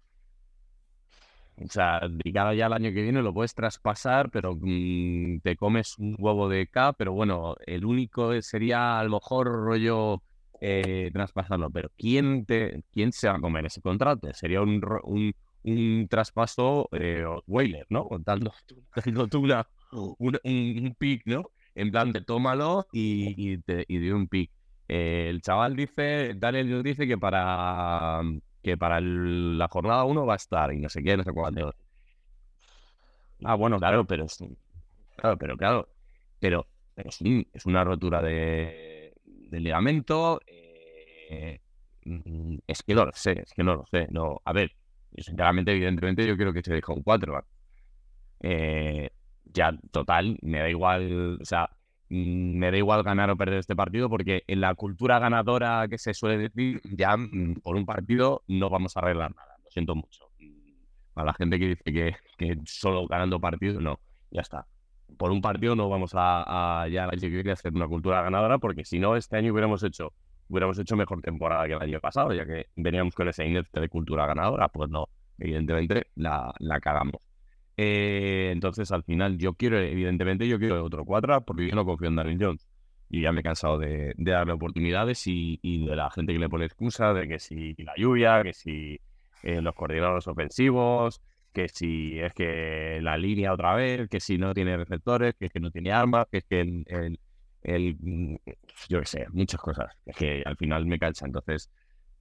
[1.63, 5.57] o sea, de cara ya al año que viene lo puedes traspasar, pero mm, te
[5.57, 10.23] comes un huevo de K, pero bueno, el único sería a lo mejor rollo
[10.61, 14.33] eh, traspasarlo, pero ¿quién, te, ¿quién se va a comer ese contrato?
[14.33, 15.35] Sería un, un,
[15.65, 18.09] un traspaso eh, Whaler, ¿no?
[18.21, 18.53] Dando,
[18.97, 21.51] dando tú una, un, un, pick, ¿no?
[21.75, 24.51] En plan de tómalo y, y, te, y de un pick.
[24.89, 28.21] Eh, el chaval dice, Daniel dice que para
[28.63, 31.33] que para el- la jornada 1 va a estar y no sé qué, no sé
[31.33, 31.73] cuánto.
[33.45, 34.37] Ah, bueno, claro, pero es,
[35.17, 35.89] claro, pero claro,
[36.41, 37.19] pero, pero es,
[37.53, 40.41] es una rotura de, de ligamento.
[40.47, 41.61] eh,
[42.05, 44.09] mm, es que no lo sé, es que no lo sé.
[44.11, 44.73] No, a ver,
[45.13, 47.45] yo sinceramente, evidentemente, yo quiero que se deje un 4
[48.41, 49.11] eh,
[49.53, 51.71] ya, total, me da igual, o sea,
[52.09, 55.99] mm, me da igual ganar o perder este partido porque en la cultura ganadora que
[55.99, 59.57] se suele decir, ya mm, por un partido no vamos a arreglar nada.
[59.65, 60.31] Lo siento mucho.
[60.39, 60.73] Mm,
[61.15, 64.01] Para la gente que dice que, que solo ganando partidos, no,
[64.31, 64.67] ya está.
[65.19, 68.99] Por un partido no vamos a, a ya a hacer una cultura ganadora porque si
[68.99, 70.13] no, este año hubiéramos hecho
[70.51, 73.89] hubiéramos hecho mejor temporada que el año pasado, ya que veníamos con ese índice de
[73.89, 77.23] cultura ganadora, pues no, evidentemente la, la cagamos.
[77.83, 82.09] Eh, entonces, al final, yo quiero, evidentemente, yo quiero otro 4 porque yo no confío
[82.09, 82.69] en Daniel Jones.
[83.09, 86.67] Y ya me he cansado de, darle oportunidades y, de la gente que le pone
[86.67, 89.01] excusa de que si la lluvia, que si
[89.43, 91.23] eh, los coordinadores ofensivos,
[91.55, 95.53] que si es que la línea otra vez, que si no tiene receptores, que es
[95.53, 97.19] que no tiene armas, que es que el,
[97.63, 98.37] el, mm,
[98.89, 99.97] yo qué sé, muchas cosas.
[100.17, 101.27] Que al final me cansa.
[101.27, 101.71] Entonces,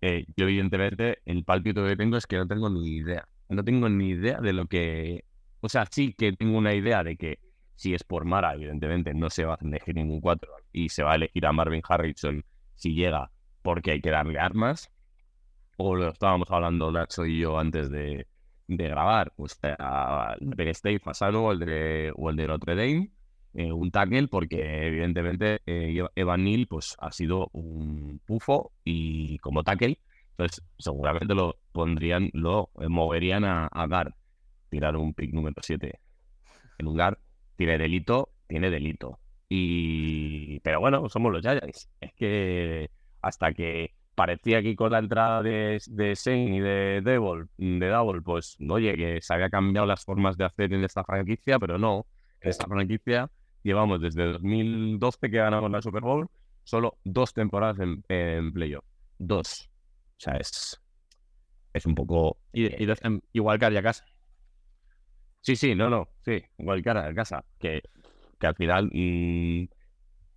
[0.01, 3.27] eh, yo evidentemente el pálpito que tengo es que no tengo ni idea.
[3.49, 5.25] No tengo ni idea de lo que...
[5.61, 7.39] O sea, sí que tengo una idea de que
[7.75, 11.13] si es por Mara, evidentemente no se va a elegir ningún 4 y se va
[11.13, 12.43] a elegir a Marvin Harrison
[12.75, 13.31] si llega
[13.61, 14.91] porque hay que darle armas.
[15.77, 18.27] O lo estábamos hablando Nacho y yo antes de,
[18.67, 23.11] de grabar, pues a Penn State Fasano o el de, o el de Notre Dame,
[23.53, 29.63] eh, un tackle, porque evidentemente eh, Evan Neal pues, ha sido un pufo y como
[29.63, 29.99] tackle,
[30.31, 34.15] entonces seguramente lo pondrían, lo eh, moverían a, a Gar,
[34.69, 35.99] tirar un pick número 7
[36.79, 36.97] en un
[37.55, 39.19] tiene delito, tiene delito.
[39.49, 41.89] Y pero bueno, somos los Giants.
[41.99, 42.89] Es que
[43.21, 48.21] hasta que parecía que con la entrada de, de Shane y de Devil, de Double,
[48.21, 52.05] pues oye, que se había cambiado las formas de hacer en esta franquicia, pero no.
[52.41, 53.29] En esta franquicia
[53.63, 56.29] llevamos desde 2012 que ganamos la Super Bowl,
[56.63, 58.85] solo dos temporadas en, en playoff.
[59.17, 59.69] dos.
[60.17, 60.79] O sea, es,
[61.73, 62.39] es un poco...
[62.53, 64.05] Y, y dos en- igual que a casa.
[65.41, 67.81] Sí, sí, no, no, sí, igual cara de casa, que,
[68.39, 69.65] que al final mm,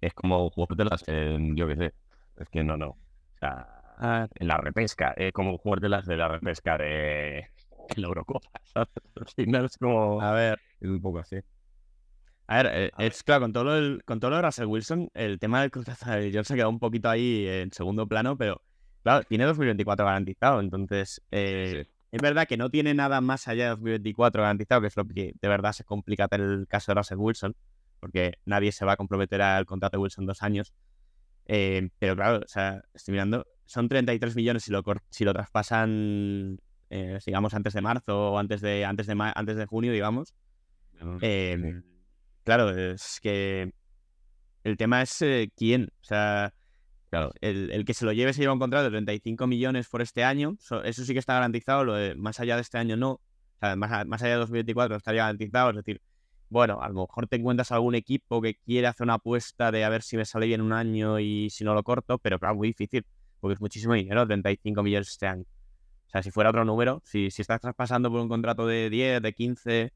[0.01, 1.95] es como jugártelas en, yo qué sé,
[2.39, 2.99] es que no, no, o
[3.41, 7.49] sea, Ah, en la repesca, es como jugártelas de la repesca de
[7.97, 8.89] de la Eurocopa, ¿sabes?
[9.17, 11.37] Al final es como, a ver, es un poco así.
[12.53, 15.09] A ver, eh, es claro, con todo, lo del- con todo lo de Russell Wilson,
[15.15, 18.37] el tema del contrato de Jones se ha quedado un poquito ahí en segundo plano,
[18.37, 18.63] pero
[19.03, 23.71] claro, tiene 2024 garantizado, entonces eh, es verdad que no tiene nada más allá de
[23.71, 27.57] 2024 garantizado, que es lo que de verdad se complica el caso de Russell Wilson,
[28.01, 30.75] porque nadie se va a comprometer al contrato de Wilson dos años.
[31.47, 36.59] Eh, pero claro, o sea, estoy mirando, son 33 millones si lo, si lo traspasan,
[36.91, 40.35] eh, digamos, antes de marzo o antes de, antes de, antes de junio, digamos.
[41.23, 41.83] Eh,
[42.45, 43.73] Claro, es que
[44.65, 45.91] el tema es eh, quién.
[46.03, 46.55] O sea,
[47.11, 50.03] Claro, el, el que se lo lleve se lleva un contrato de 35 millones por
[50.03, 50.57] este año.
[50.61, 51.85] so- eso sí que está garantizado.
[51.85, 53.13] Lo de más allá de este año no.
[53.15, 53.21] O
[53.61, 55.71] sea, más, a- más allá de 2024 no estaría garantizado.
[55.71, 56.03] Es decir,
[56.51, 59.91] bueno, a lo mejor te encuentras algún equipo que quiere hacer una apuesta de a
[59.91, 62.69] ver si me sale bien un año y si no lo corto, pero claro, muy
[62.69, 63.07] difícil.
[63.41, 65.45] Porque es muchísimo dinero, 35 millones este año.
[66.07, 69.23] O sea, si fuera otro número, si, si estás traspasando por un contrato de 10,
[69.23, 69.93] de 15,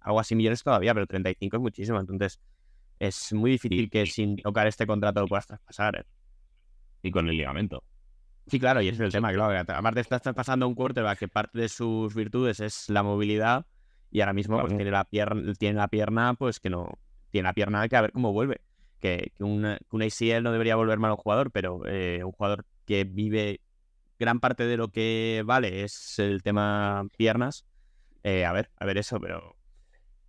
[0.00, 2.00] algo así millones todavía, pero 35 es muchísimo.
[2.00, 2.40] Entonces,
[2.98, 5.96] es muy difícil que sin tocar este contrato lo puedas traspasar.
[5.96, 6.04] ¿eh?
[7.02, 7.84] y con el ligamento.
[8.46, 9.58] Sí, claro, y ese es el tema, claro.
[9.74, 13.66] Aparte estás traspasando a un quarterback que parte de sus virtudes es la movilidad
[14.10, 16.98] y ahora mismo pues, tiene, la pierna, tiene la pierna, pues que no...
[17.30, 18.62] Tiene la pierna que a ver cómo vuelve.
[19.00, 22.22] Que, que, una- que un ACL no debería volver mal a un jugador, pero eh,
[22.24, 23.60] un jugador que vive
[24.18, 27.66] gran parte de lo que vale es el tema piernas.
[28.24, 29.57] eh, a ver, a ver eso, pero...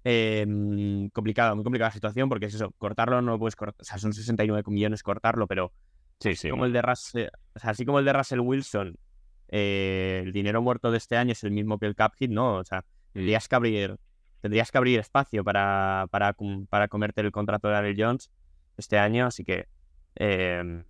[0.04, 3.84] eh, mm, complicado, muy complicada la situación porque es eso, cortarlo no puedes cortar, o
[3.84, 5.74] sea, son 69 millones cortarlo, pero
[6.20, 6.50] Sí, sí.
[6.50, 8.98] como el de Russell, o sea, así como el de Russell Wilson,
[9.50, 12.56] eh, el dinero muerto de este año es el mismo que el cap hit, ¿no?
[12.56, 13.98] O sea, tendrías que abrir,
[14.42, 16.36] tendrías que abrir espacio para, para,
[16.70, 18.32] para comerte el contrato de Daniel Jones
[18.78, 19.68] este año, así que
[20.16, 20.84] eh,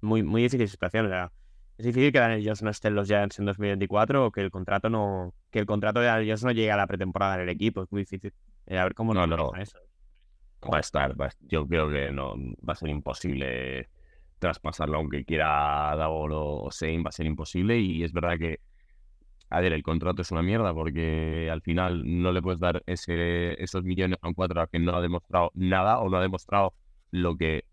[0.00, 1.06] muy, muy difícil situación.
[1.06, 1.32] o sea,
[1.78, 4.50] es difícil que Daniel Jones no esté en los Giants en 2024 o que el
[4.50, 7.48] contrato no, que el contrato de Daniel Jones no llegue a la pretemporada en el
[7.48, 8.32] equipo, es muy difícil.
[8.66, 9.52] Eh, a ver cómo No, nos no.
[9.56, 9.78] eso.
[10.72, 12.34] va a estar, va a- yo creo que no
[12.66, 13.88] va a ser imposible
[14.38, 17.78] traspasarlo, aunque quiera Davor o Sein, va a ser imposible.
[17.78, 18.60] Y es verdad que,
[19.50, 23.62] a ver, el contrato es una mierda porque al final no le puedes dar ese,
[23.62, 26.74] esos millones a un cuatro que no ha demostrado nada o no ha demostrado
[27.10, 27.64] lo que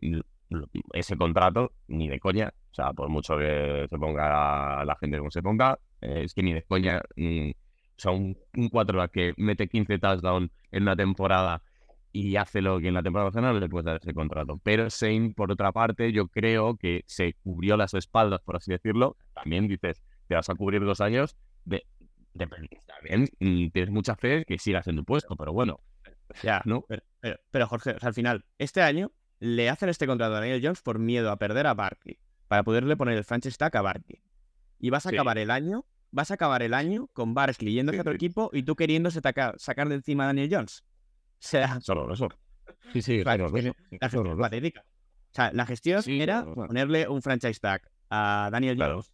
[0.94, 2.54] ese contrato, ni de coña.
[2.72, 6.44] O sea, por mucho que se ponga la gente como se ponga, eh, es que
[6.44, 7.02] ni de coña.
[7.16, 7.54] mm, o
[8.02, 11.62] sea, un, un quarterback que mete 15 touchdowns en una temporada
[12.14, 14.60] y hace lo que en la temporada no le puedes dar ese contrato.
[14.64, 19.18] Pero Shane, por otra parte, yo creo que se cubrió las espaldas, por así decirlo.
[19.34, 21.86] También dices, te vas a cubrir dos años de,
[22.34, 22.48] de
[22.88, 25.80] también mm, tienes mucha fe que sigas en tu puesto, pero bueno,
[26.44, 26.84] Ya, ¿no?
[26.88, 29.12] Pero, pero- pero, Jorge, o sea, al final, este año
[29.42, 32.18] le hacen este contrato a Daniel Jones por miedo a perder a Barkley,
[32.48, 34.22] para poderle poner el franchise tag a Barkley.
[34.80, 35.16] Y vas a Sí.
[35.16, 38.64] acabar el año, vas a acabar el año con Barkley yéndose a otro equipo y
[38.64, 40.84] tú queriéndose taca- sacar de encima a Daniel Jones.
[40.84, 42.30] O sea, Solo eso.
[42.94, 44.82] Sí, sí, Claro, horroroso, la gestión patética.
[44.82, 48.94] O sea, la gestión Sí, era ponerle un franchise tag a Daniel Claro.
[48.96, 49.12] Jones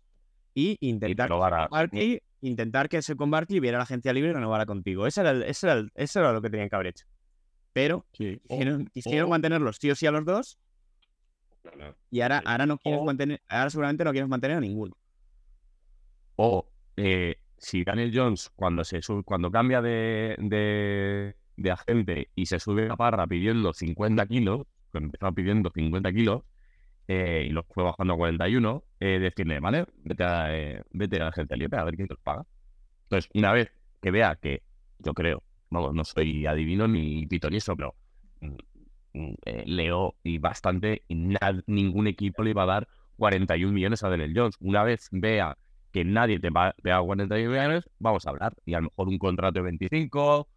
[0.53, 4.33] y Y intentar a- Barkley, intentar que ese con Barkley viera la agencia libre y
[4.33, 5.07] renovara contigo.
[5.07, 7.05] Eso era, el- eso, era el- eso era lo que tenían que haber hecho.
[7.77, 8.39] Pero Sí.
[8.41, 10.57] quisieron, quisieron o- mantenerlos sí o sí a los dos
[12.09, 14.95] y ahora, ahora no quieres mantener, ahora seguramente no quieres mantener a ninguno.
[16.37, 22.47] O eh, si Daniel Jones, cuando se sube, cuando cambia de, de, de agente y
[22.47, 26.41] se sube a parra pidiendo 50 kilos, que empezó pidiendo 50 kilos,
[27.07, 31.25] eh, y lo fue bajando a 41, eh, decirle, vale, vete a, eh, vete a
[31.25, 32.43] la agencia libre a ver quién te los paga.
[33.03, 33.71] Entonces, una vez
[34.01, 34.63] que vea que,
[34.99, 37.95] yo creo, vamos, no soy adivino ni pitonizo, pero
[38.41, 38.55] mm,
[39.13, 41.15] mm, eh, leo y bastante, y
[41.67, 42.87] ningún equipo le iba a dar
[43.17, 44.55] 41 millones a Daniel Jones.
[44.59, 45.57] Una vez vea
[45.91, 48.53] que nadie te va te da 41 millones, vamos a hablar.
[48.65, 50.47] Y a lo mejor un contrato de 25,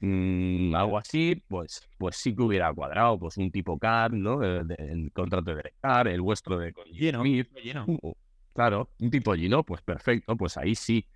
[0.00, 4.42] mm, algo así, pues, pues sí que hubiera cuadrado, pues un tipo CAR, ¿no?
[4.42, 6.72] El, el contrato de Derek Carr, el vuestro de
[7.20, 7.48] Smith.
[7.62, 7.84] lleno.
[7.86, 8.14] Uh,
[8.52, 11.06] Claro, un tipo Gino, pues perfecto, pues ahí sí.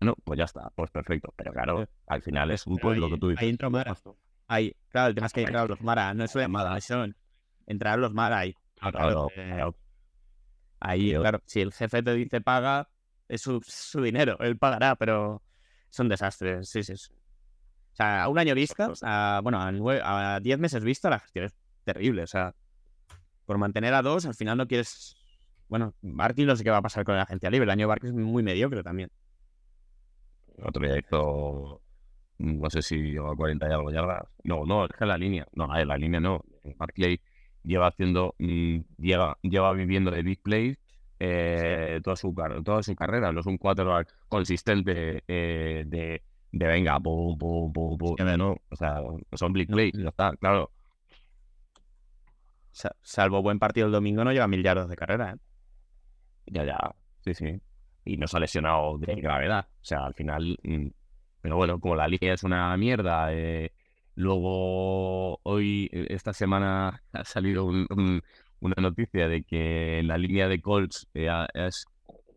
[0.00, 1.32] Bueno, pues ya está, pues perfecto.
[1.36, 3.42] Pero claro, al final es un poco lo ahí- que tú dices.
[3.42, 3.96] ahí entró Mara.
[4.48, 5.46] Ahí, claro, el tema es que Ahí.
[5.46, 7.16] entraron los Mara, no es una llamada, son
[7.66, 8.54] entrar los Mara ahí.
[8.76, 9.76] Claro, eh, claro.
[10.80, 12.88] Ahí, Yo- claro, si el jefe te dice paga,
[13.28, 15.42] es su, su dinero, él pagará, pero
[15.90, 16.96] es un desastre, sí, sí.
[16.96, 17.10] sí.
[17.92, 21.18] O sea, a un año vista, a, bueno, a, nueve, a diez meses vista, la
[21.18, 22.54] gestión es terrible, o sea,
[23.46, 25.16] por mantener a dos, al final no quieres,
[25.68, 27.64] bueno, Barkley no sé qué va a pasar con la agencia libre.
[27.64, 29.10] El año de Barkley es muy mediocre también.
[30.62, 31.82] Otro día hizo,
[32.38, 34.24] no sé si lleva 40 y algo yardas.
[34.44, 35.46] No, no, es que la línea.
[35.54, 36.42] No, en la línea no.
[36.76, 37.20] Barclay
[37.62, 40.78] lleva haciendo, mm, lleva, lleva viviendo de big plays
[41.18, 42.34] eh, toda, su,
[42.64, 43.32] toda su carrera.
[43.32, 48.16] No es un quarterback consistente eh, de, de venga, pum, pum, pum, pum.
[48.38, 49.00] No, o sea,
[49.34, 50.70] son big plays, ya está, claro.
[52.70, 55.32] Sa- salvo buen partido el domingo, no lleva mil yardas de carrera.
[55.32, 55.38] ¿eh?
[56.46, 56.94] Ya, ya,
[57.24, 57.60] sí, sí.
[58.06, 59.66] Y no se ha lesionado de gravedad.
[59.82, 60.58] O sea, al final.
[60.62, 60.86] mm,
[61.42, 63.32] Pero bueno, como la línea es una mierda.
[63.34, 63.72] eh,
[64.14, 68.22] luego, hoy, eh, esta semana, ha salido un- un-
[68.60, 71.84] una noticia de que la línea de Colts eh, ha, es-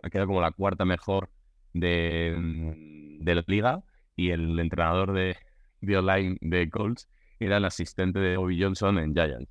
[0.04, 1.30] ha quedado como la cuarta mejor
[1.74, 3.84] de, mm, de la liga.
[4.16, 5.38] Y el entrenador de,
[5.82, 7.08] de online de Colts
[7.40, 9.50] era el asistente de Bobby Johnson en Giants.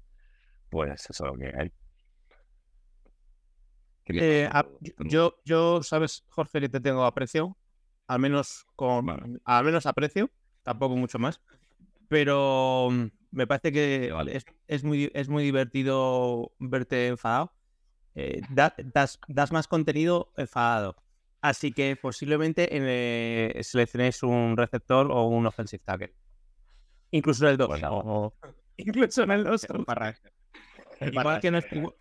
[0.71, 1.73] Pues eso es lo que hay.
[4.09, 4.67] ¿Qué le Eh, a-
[5.01, 7.57] yo- yo, sabes, Jorge, que te tengo aprecio,
[8.07, 9.39] al menos con, Vale.
[9.45, 10.31] al menos aprecio,
[10.63, 11.41] tampoco mucho más,
[12.09, 14.37] pero mm, me parece que Vale.
[14.37, 17.53] es, es muy, es muy divertido verte enfadado.
[18.15, 20.97] Eh, da- das, das más contenido enfadado.
[21.43, 26.15] Así que posiblemente eh, seleccionéis un receptor o un offensive tackle.
[27.11, 27.69] Incluso en el 2.
[27.69, 28.35] Bueno.
[28.79, 29.67] Incluso en el 2.
[31.01, 31.95] Igual que, nos- igu-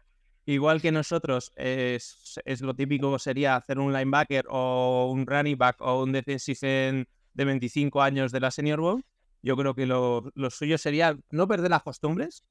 [0.54, 5.78] igual que nosotros, es, es lo típico sería hacer un linebacker o un running back
[5.82, 6.58] o un defensive
[6.90, 9.04] end de 25 años de la Senior Bowl.
[9.44, 12.44] Yo creo que lo, lo suyo sería no perder las costumbres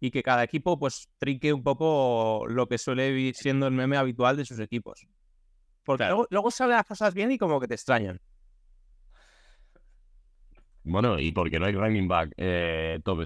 [0.00, 3.96] y que cada equipo pues trinque un poco lo que suele vi- siendo el meme
[3.96, 5.06] habitual de sus equipos.
[5.84, 8.20] Porque luego, luego salen las cosas bien y como que te extrañan.
[10.82, 13.24] Bueno, y porque no hay running back eh, top.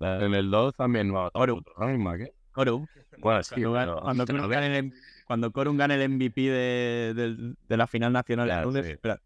[0.00, 1.46] En el 2 también no hay
[1.76, 2.34] running back, ¿eh?
[2.56, 2.86] Coru.
[3.18, 4.92] Bueno, sí, Cuando, pero- cuando, pero Corum ve- gane el,
[5.26, 8.92] cuando Corum gane el MVP de, la final nacional, Ya, entonces, sí.
[8.92, 9.20] espera,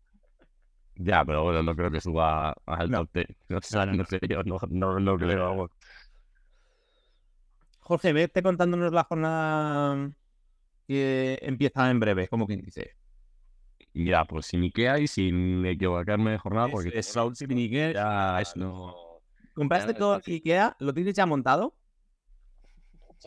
[0.96, 2.98] Ya, pero bueno, no creo que suba al No.
[3.06, 3.26] top 10.
[3.48, 5.44] No, sé, no sé, yo no, no, no creo.
[5.44, 5.70] vamos.
[7.80, 10.10] Jorge, vete contándonos la jornada
[10.86, 12.96] que empieza en breve, como quien dice.
[13.94, 17.94] Ya, pues sin Ikea y sin equivocarme de jornada, porque Es- es Miguel.
[17.94, 18.94] ya no.
[19.54, 20.20] ¿Compraste todo.
[20.24, 20.76] IKEA?
[20.78, 21.74] ¿Lo tienes ya montado?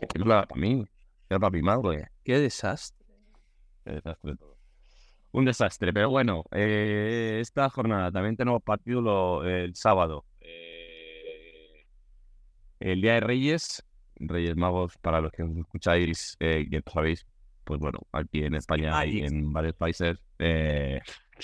[0.01, 0.83] Es para mí,
[1.29, 2.09] es para mi madre.
[2.23, 3.05] Qué desastre.
[3.85, 4.57] Qué desastre todo.
[5.31, 10.25] Un desastre, pero bueno, eh, esta jornada también tenemos partido lo- el sábado.
[10.41, 11.85] Eh,
[12.79, 13.83] el Día de Reyes,
[14.15, 17.25] Reyes Magos, para los que os escucháis, eh, que sabéis,
[17.63, 21.01] pues bueno, aquí en España y en varios países, eh,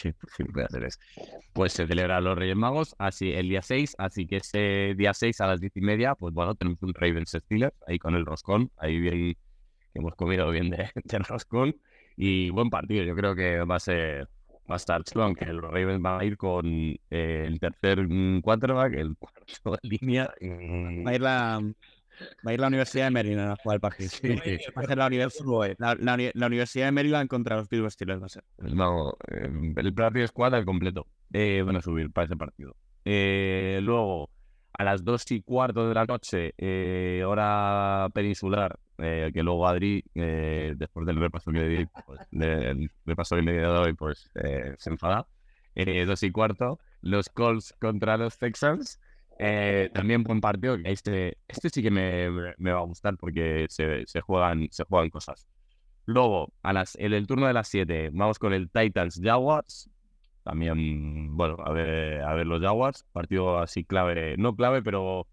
[0.08, 1.00] eso.
[1.54, 5.42] pues se celebran los Reyes Magos, así el día 6, así que ese día 6
[5.42, 8.72] a las 10 y media, pues bueno, tenemos un Ravens Steelers ahí con el roscón,
[8.78, 9.36] ahí bien,
[9.94, 11.76] hemos comido bien de, de.
[12.18, 14.28] Y buen partido, yo creo que va a ser
[14.70, 16.66] va a estar chulo, aunque los Ravens van a ir con
[17.10, 20.26] eh, el tercer mm, quarterback, el cuarto de línea.
[21.06, 21.62] va a ir la,
[22.46, 24.10] va a ir la Universidad de Maryland a jugar el partido.
[24.22, 24.58] Sí.
[24.78, 28.22] Va a ser la, univers- la, la la Universidad de Maryland contra los Pittsburgh Steelers.
[28.22, 28.44] Va a ser.
[28.58, 31.08] No, eh, el practice squad al completo.
[31.34, 32.76] Eh, van a subir para ese partido.
[33.06, 34.30] Eh, luego,
[34.74, 40.04] a las dos y cuarto de la noche, eh, hora peninsular, eh, que luego Adri,
[40.16, 43.94] eh, después del repaso que le di, pues, del repaso que le he dado hoy,
[43.94, 45.28] pues eh, se enfada.
[45.76, 49.00] Eh, dos y cuarto, los Colts contra los Texans.
[49.40, 50.78] Eh, también buen partido.
[50.84, 55.10] Este, este sí que me, me- va a gustar porque se, se juegan, se juegan
[55.10, 55.48] cosas.
[56.06, 59.90] Luego, a las, en el turno de las 7, vamos con el Titans Jaguars.
[60.44, 63.06] También, bueno, a ver, a ver los Jaguars.
[63.12, 65.28] Partido así clave, no clave, pero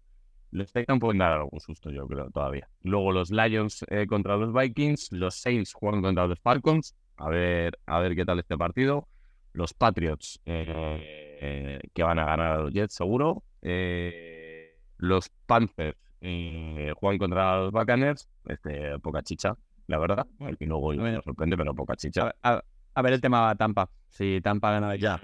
[0.51, 2.69] los Titans pueden dar algún susto, yo creo, todavía.
[2.83, 5.11] Luego los Lions eh, contra los Vikings.
[5.11, 6.95] Los Saints juegan contra los Falcons.
[7.17, 9.07] A ver, a ver qué tal este partido.
[9.53, 13.43] Los Patriots, eh, que van a ganar a los Jets, seguro.
[13.69, 18.29] Eh, los Panthers eh, juegan contra los Buccaneers.
[18.45, 19.55] Este, poca chicha,
[19.87, 20.25] la verdad.
[20.59, 22.33] Y luego me sorprende, pero poca chicha.
[22.41, 22.63] A, a-
[22.95, 23.89] a ver el tema Tampa.
[24.09, 25.21] Si Tampa gana ya.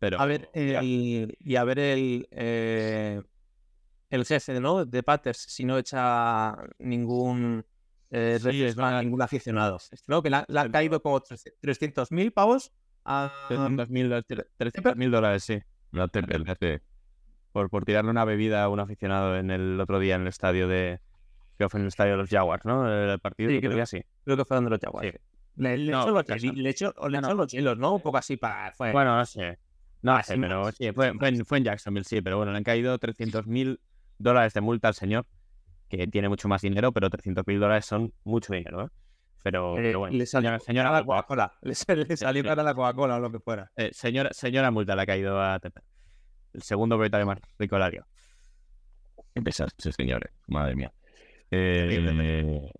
[0.00, 3.22] Pero, A ver, el- y a ver el, eh,
[4.10, 4.84] el jefe, ¿no?
[4.84, 7.64] De Patters, si no echa ningún,
[8.10, 8.46] eh, Sí,
[8.78, 9.78] a ningún aficionado.
[10.08, 10.22] ¿no?
[10.22, 11.20] Que le ha- le han caído como
[11.60, 12.72] 300.000 pavos
[13.04, 13.30] a...
[14.56, 15.58] 300 mil dólares, sí.
[15.92, 16.82] No te perdete.
[17.54, 20.66] Por, por tirarle una bebida a un aficionado en el otro día en el estadio
[20.66, 20.98] de.
[21.56, 22.92] Creo que fue en el estadio de los Jaguars, ¿no?
[22.92, 23.48] El partido.
[23.48, 24.02] Sí, creo- día sí.
[24.24, 25.08] Creo que fueron de los Jaguars.
[25.12, 25.18] Sí.
[25.54, 26.52] Le, le No, echó los, le echó-
[27.08, 27.94] le echó los ¿no?
[27.94, 28.72] Un poco así para...
[28.72, 28.90] Fue.
[28.90, 29.56] Bueno, no sé.
[30.02, 32.58] No Así sé, pero sí, fue, fue en, fue en Jacksonville, sí, pero bueno, le
[32.58, 33.78] han caído 300 mil
[34.18, 35.24] dólares de multa al señor,
[35.88, 38.88] que tiene mucho más dinero, pero 300 mil dólares son mucho dinero, ¿eh?
[39.44, 41.52] Pero, Eh, pero bueno, le salió señora, señora, la Coca-Cola.
[41.62, 41.74] Le,
[42.04, 43.70] le salió cara la Coca-Cola o lo que fuera.
[43.76, 45.58] eh, señora, señora multa le ha caído a.
[46.54, 48.06] El segundo propietario más rico de la liga.
[49.34, 50.92] Qué pesados ese señores, madre mía.
[51.50, 52.70] Eh,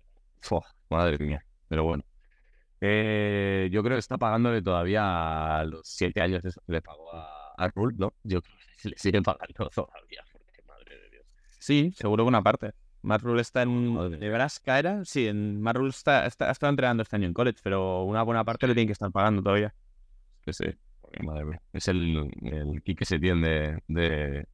[0.89, 2.03] madre mía, pero bueno.
[2.81, 7.13] Eh, yo creo que está pagándole todavía a los siete años eso que le pagó
[7.13, 8.13] a, a Rule, ¿no?
[8.23, 11.25] Yo creo que se le siguen pagando todavía, porque madre de Dios.
[11.59, 12.71] Sí, seguro que una parte.
[13.01, 14.17] Matt Rule está en Madre.
[14.17, 15.05] Nebraska, ¿era?
[15.05, 18.23] Sí, en Matt Rule está, está, ha estado entrenando este año en college, pero una
[18.23, 19.75] buena parte le tienen que estar pagando todavía.
[20.43, 20.84] Que sí, porque,
[21.23, 21.61] madre mía.
[21.73, 24.45] Es el, el Quique Setién de, de,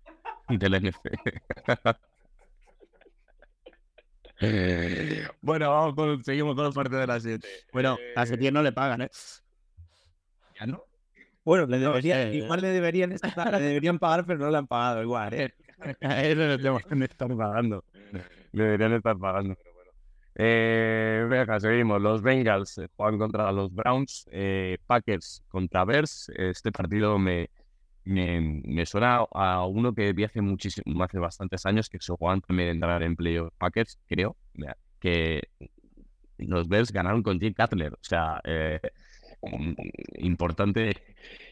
[0.49, 0.97] del NF.
[5.41, 7.47] bueno, vamos con, seguimos con la parte de las 7.
[7.72, 9.09] Bueno, a Setién no le pagan, ¿eh?
[10.59, 10.84] ¿Ya no?
[11.43, 14.68] Bueno, le debería- eh, igual le deberían, estar- le deberían pagar, pero no le han
[14.68, 15.34] pagado igual.
[15.34, 15.53] ¿eh?
[15.99, 17.84] Eso le deberían estar pagando.
[18.51, 19.57] Le deberían estar pagando.
[20.36, 22.01] Eh, seguimos.
[22.01, 24.25] Los Bengals eh, juegan contra los Browns.
[24.32, 26.32] eh, Packers contra Bears.
[26.36, 27.49] Este partido me,
[28.05, 32.41] me, me suena a uno que vi hace muchísimo, hace bastantes años, que se jugaban
[32.41, 34.38] también en entrar en playoff Packers, creo.
[34.99, 35.41] Que
[36.38, 37.93] los Bears ganaron con Jim Cutler.
[37.93, 38.79] O sea, eh,
[40.19, 40.93] importante,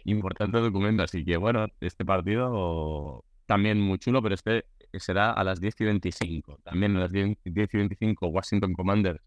[0.05, 1.03] importante documento.
[1.03, 4.65] Así que bueno, este partido también muy chulo, pero este
[4.97, 6.59] será a las 10 y 25.
[6.63, 9.21] También a las 10, 10 y 25, Washington Commanders.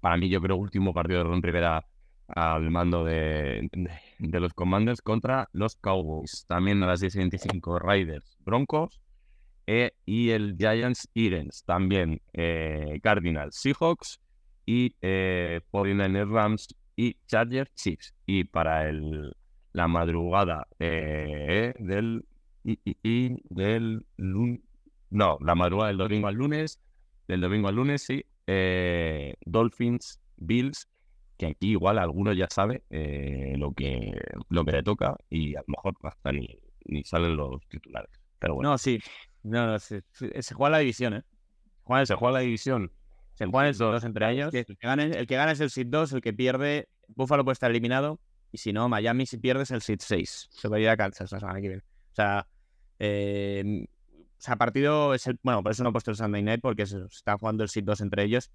[0.00, 1.86] Para mí, yo creo, último partido de Ron Rivera
[2.28, 3.68] al mando de,
[4.18, 6.44] de, los Commanders contra los Cowboys.
[6.48, 9.00] También a las 10 y 25, Raiders, Broncos.
[9.66, 11.64] eh, y el Giants Irens.
[11.64, 14.20] También eh, Cardinals, Seahawks.
[14.66, 18.14] Y eh, 49ers Rams y Chargers Chiefs.
[18.26, 19.34] Y para el,
[19.72, 22.24] la madrugada eh, del
[22.64, 24.60] y del lunes.
[25.10, 26.80] No, la madrugada del domingo al lunes.
[27.28, 28.24] Del domingo al lunes, sí.
[28.46, 30.88] eh, Dolphins, Bills,
[31.36, 34.12] que aquí igual alguno ya sabe eh, lo, que,
[34.48, 36.48] lo que le toca y a lo mejor hasta ni,
[36.84, 38.10] ni salen los titulares.
[38.38, 38.98] Pero bueno, No, sí.
[39.42, 41.22] No, no, sí, se juega la división, ¿eh?
[42.04, 42.92] Se juega la división.
[43.34, 44.52] Se juegan estos dos entre ellos.
[44.52, 48.20] El que, el gana es el Seed 2, el que pierde, Buffalo puede estar eliminado.
[48.52, 50.48] Y si no, Miami, si pierde, es el Seed 6.
[50.50, 51.82] Se va a ir a Kansas la semana que viene.
[51.82, 52.46] O sea,
[52.98, 53.86] eh,
[54.40, 55.38] o sea, partido es el.
[55.42, 57.84] Bueno, por eso no he puesto el Sunday Night, porque se, está jugando el Seed
[57.84, 58.50] 2 entre ellos.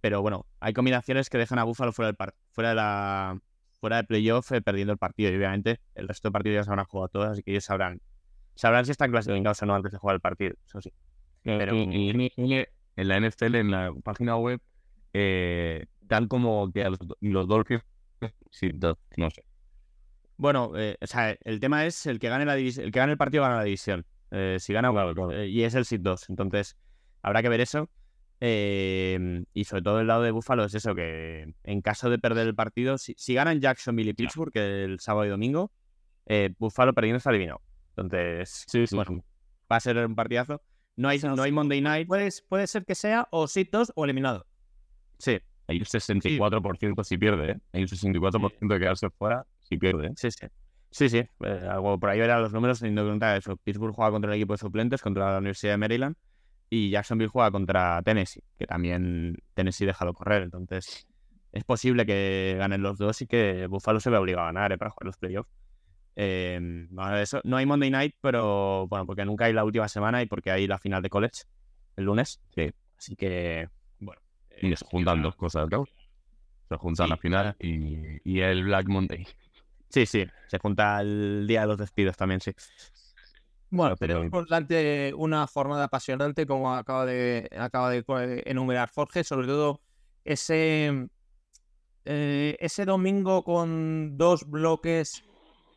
[0.00, 3.38] Pero bueno, hay combinaciones que dejan a Buffalo fuera del par- fuera de la
[3.80, 5.30] fuera de playoff eh, perdiendo el partido.
[5.32, 8.00] Y obviamente el resto de partidos ya se habrán jugado todos, así que ellos sabrán.
[8.56, 10.54] Sabrán si están clasificados o no antes de jugar el partido.
[10.66, 10.92] Eso sí.
[11.44, 14.60] Pero- Y- y NFL, en la NFL, en la página web,
[15.14, 17.82] eh, dan como que los, los Dolphins.
[18.50, 18.70] Sí,
[19.16, 19.44] no sé.
[20.36, 23.12] Bueno, eh, o sea, el tema es el que gane la división, el que gane
[23.12, 24.04] el partido gana la división.
[24.30, 25.32] Eh, si gana, Claro, claro.
[25.32, 26.30] eh, y es el SID 2.
[26.30, 26.76] Entonces,
[27.22, 27.90] habrá que ver eso.
[28.42, 32.46] Eh, y sobre todo el lado de Buffalo es eso, que en caso de perder
[32.46, 35.70] el partido, si, si ganan Jacksonville y Pittsburgh que el sábado y domingo,
[36.26, 37.60] eh, Buffalo perdiendo está eliminado.
[37.90, 39.22] Entonces, Sí, sí, bueno,
[39.70, 40.62] va a ser un partidazo.
[40.96, 42.08] No hay, no hay Monday Night.
[42.08, 44.46] Puede, puede ser que sea o sitos o eliminado.
[45.18, 47.56] Sí, Hay un 64% si pierde, ¿eh?
[47.72, 50.12] Hay un 64% de quedarse fuera si pierde.
[50.16, 50.46] Sí, sí.
[50.90, 51.18] Sí, sí.
[51.18, 53.56] eh, algo por ahí verán los números teniendo en cuenta eso.
[53.56, 56.16] Pittsburgh juega contra el equipo de suplentes, contra la Universidad de Maryland.
[56.68, 60.42] Y Jacksonville juega contra Tennessee, que también Tennessee déjalo correr.
[60.42, 61.06] Entonces,
[61.52, 64.78] es posible que ganen los dos y que Buffalo se vea obligado a ganar eh,
[64.78, 65.50] para jugar los playoffs.
[66.16, 66.86] Eh,
[67.20, 67.40] eso.
[67.44, 70.66] No hay Monday Night, pero bueno, porque nunca hay la última semana y porque hay
[70.66, 71.42] la final de college
[71.96, 72.40] el lunes.
[72.54, 72.70] Sí.
[72.98, 73.68] Así que,
[73.98, 74.20] bueno.
[74.60, 75.84] Y eh, se juntan dos cosas, ¿no?
[76.68, 77.10] Se juntan Sí.
[77.10, 79.26] la final y, y el Black Monday.
[79.90, 80.24] Sí, sí.
[80.48, 82.52] Se junta el día de los despidos también, sí.
[83.70, 88.04] Bueno, pero- tenemos por delante una jornada apasionante, como acaba de, acaba de
[88.46, 89.80] enumerar Jorge, sobre todo
[90.24, 91.08] ese,
[92.04, 95.22] eh, ese domingo con dos bloques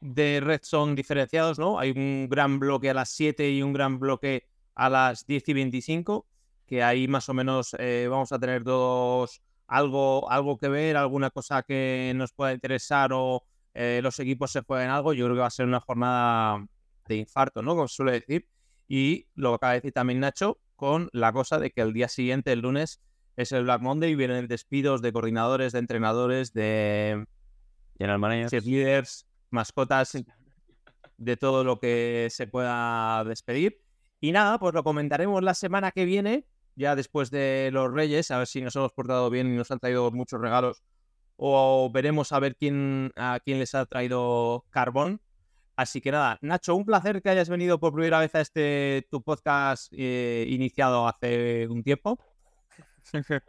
[0.02, 1.80] de Red Zone diferenciados, ¿no?
[1.80, 5.54] Hay un gran bloque a las 7 y un gran bloque a las 10 y
[5.54, 6.26] 25,
[6.66, 11.30] que ahí más o menos eh, vamos a tener todos algo, algo que ver, alguna
[11.30, 13.44] cosa que nos pueda interesar o
[13.74, 15.14] eh, los equipos se jueguen algo.
[15.14, 16.66] Yo creo que va a ser una jornada
[17.08, 17.76] de infarto, ¿no?
[17.76, 18.48] Como suele decir.
[18.88, 22.08] Y lo que acaba de decir también Nacho, con la cosa de que el día
[22.08, 23.02] siguiente, el lunes,
[23.36, 27.26] es el Black Monday y vienen despidos de coordinadores, de entrenadores, de
[27.98, 30.18] cheerleaders, mascotas,
[31.18, 33.82] de todo lo que se pueda despedir.
[34.20, 36.46] Y nada, pues lo comentaremos la semana que viene,
[36.76, 39.80] ya después de los Reyes, a ver si nos hemos portado bien y nos han
[39.80, 40.84] traído muchos regalos.
[41.36, 45.22] O veremos a ver quién, a quién les ha traído carbón.
[45.76, 49.24] Así que nada, Nacho, un placer que hayas venido por primera vez a este tu
[49.24, 52.20] podcast eh, iniciado hace un tiempo.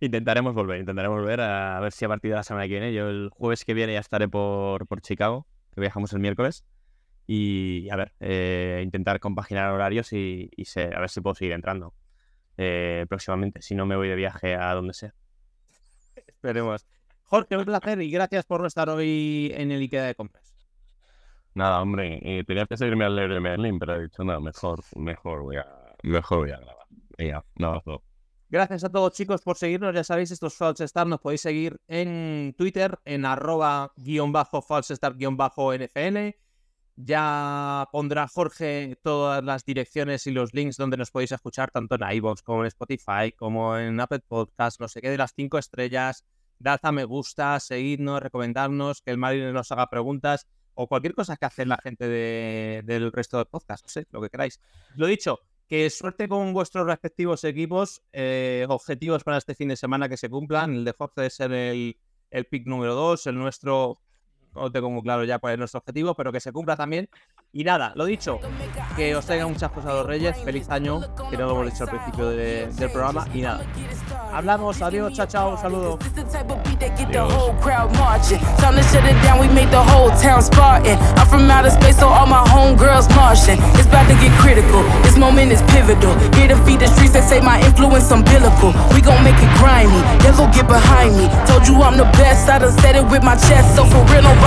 [0.00, 3.08] intentaremos volver, intentaremos volver a, ver si a partir de la semana que viene, yo
[3.08, 6.66] el jueves que viene ya estaré por, por Chicago, que viajamos el miércoles,
[7.26, 11.94] y a ver, eh, intentar compaginar horarios y, a ver si puedo seguir entrando
[12.56, 15.14] eh, próximamente, si no me voy de viaje a donde sea.
[16.14, 16.86] Esperemos.
[17.28, 20.56] Jorge, un placer y gracias por estar hoy en el Ikea de Compras.
[21.52, 24.80] Nada, hombre, eh, tenía que seguirme al leer de Merlin, pero he dicho, nada, mejor,
[24.96, 25.66] mejor voy a,
[26.02, 26.86] mejor voy a grabar.
[27.18, 28.02] Ya, nada, todo.
[28.48, 29.94] Gracias a todos chicos por seguirnos.
[29.94, 34.94] Ya sabéis, estos False Start nos podéis seguir en Twitter, en arroba guion bajo false
[35.16, 36.30] guion bajo NFL.
[36.96, 42.10] Ya pondrá Jorge todas las direcciones y los links donde nos podéis escuchar, tanto en
[42.10, 46.24] iVoox como en Spotify, como en Apple Podcast, no sé qué, de las cinco estrellas.
[46.58, 51.36] Dad a me gusta, seguidnos, recomendarnos, que el Marine nos haga preguntas o cualquier cosa
[51.36, 54.60] que hace la gente del resto de podcast, no sé, lo que queráis.
[54.94, 60.08] Lo dicho, que suerte con vuestros respectivos equipos, eh, objetivos para este fin de semana
[60.08, 60.74] que se cumplan.
[60.74, 61.98] El de debe ser el,
[62.30, 64.00] el pick número 2, el nuestro
[64.54, 67.08] no tengo muy claro ya cuál es nuestro objetivo, pero que se cumpla también.
[67.52, 68.38] Y nada, lo dicho,
[68.94, 71.84] que os traigan muchas cosas a los Reyes, feliz año, que no lo hemos dicho
[71.84, 73.64] al principio del programa, y nada.
[74.32, 75.98] Hablamos, adiós, chao, chao, saludos.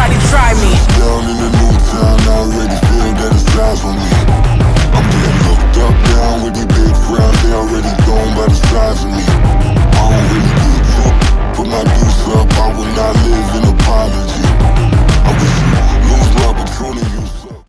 [0.01, 0.73] nobody try me.
[0.97, 4.09] Down in the new town, I already feel that it's time for me.
[4.97, 9.03] I'm getting looked up down with the big crowd, they already gone by the size
[9.05, 9.21] of me.
[9.21, 11.55] I don't really give a fuck.
[11.55, 14.43] put my goose up, I will not live in apology.
[15.21, 15.77] I wish you
[16.09, 17.40] lose my opportunity.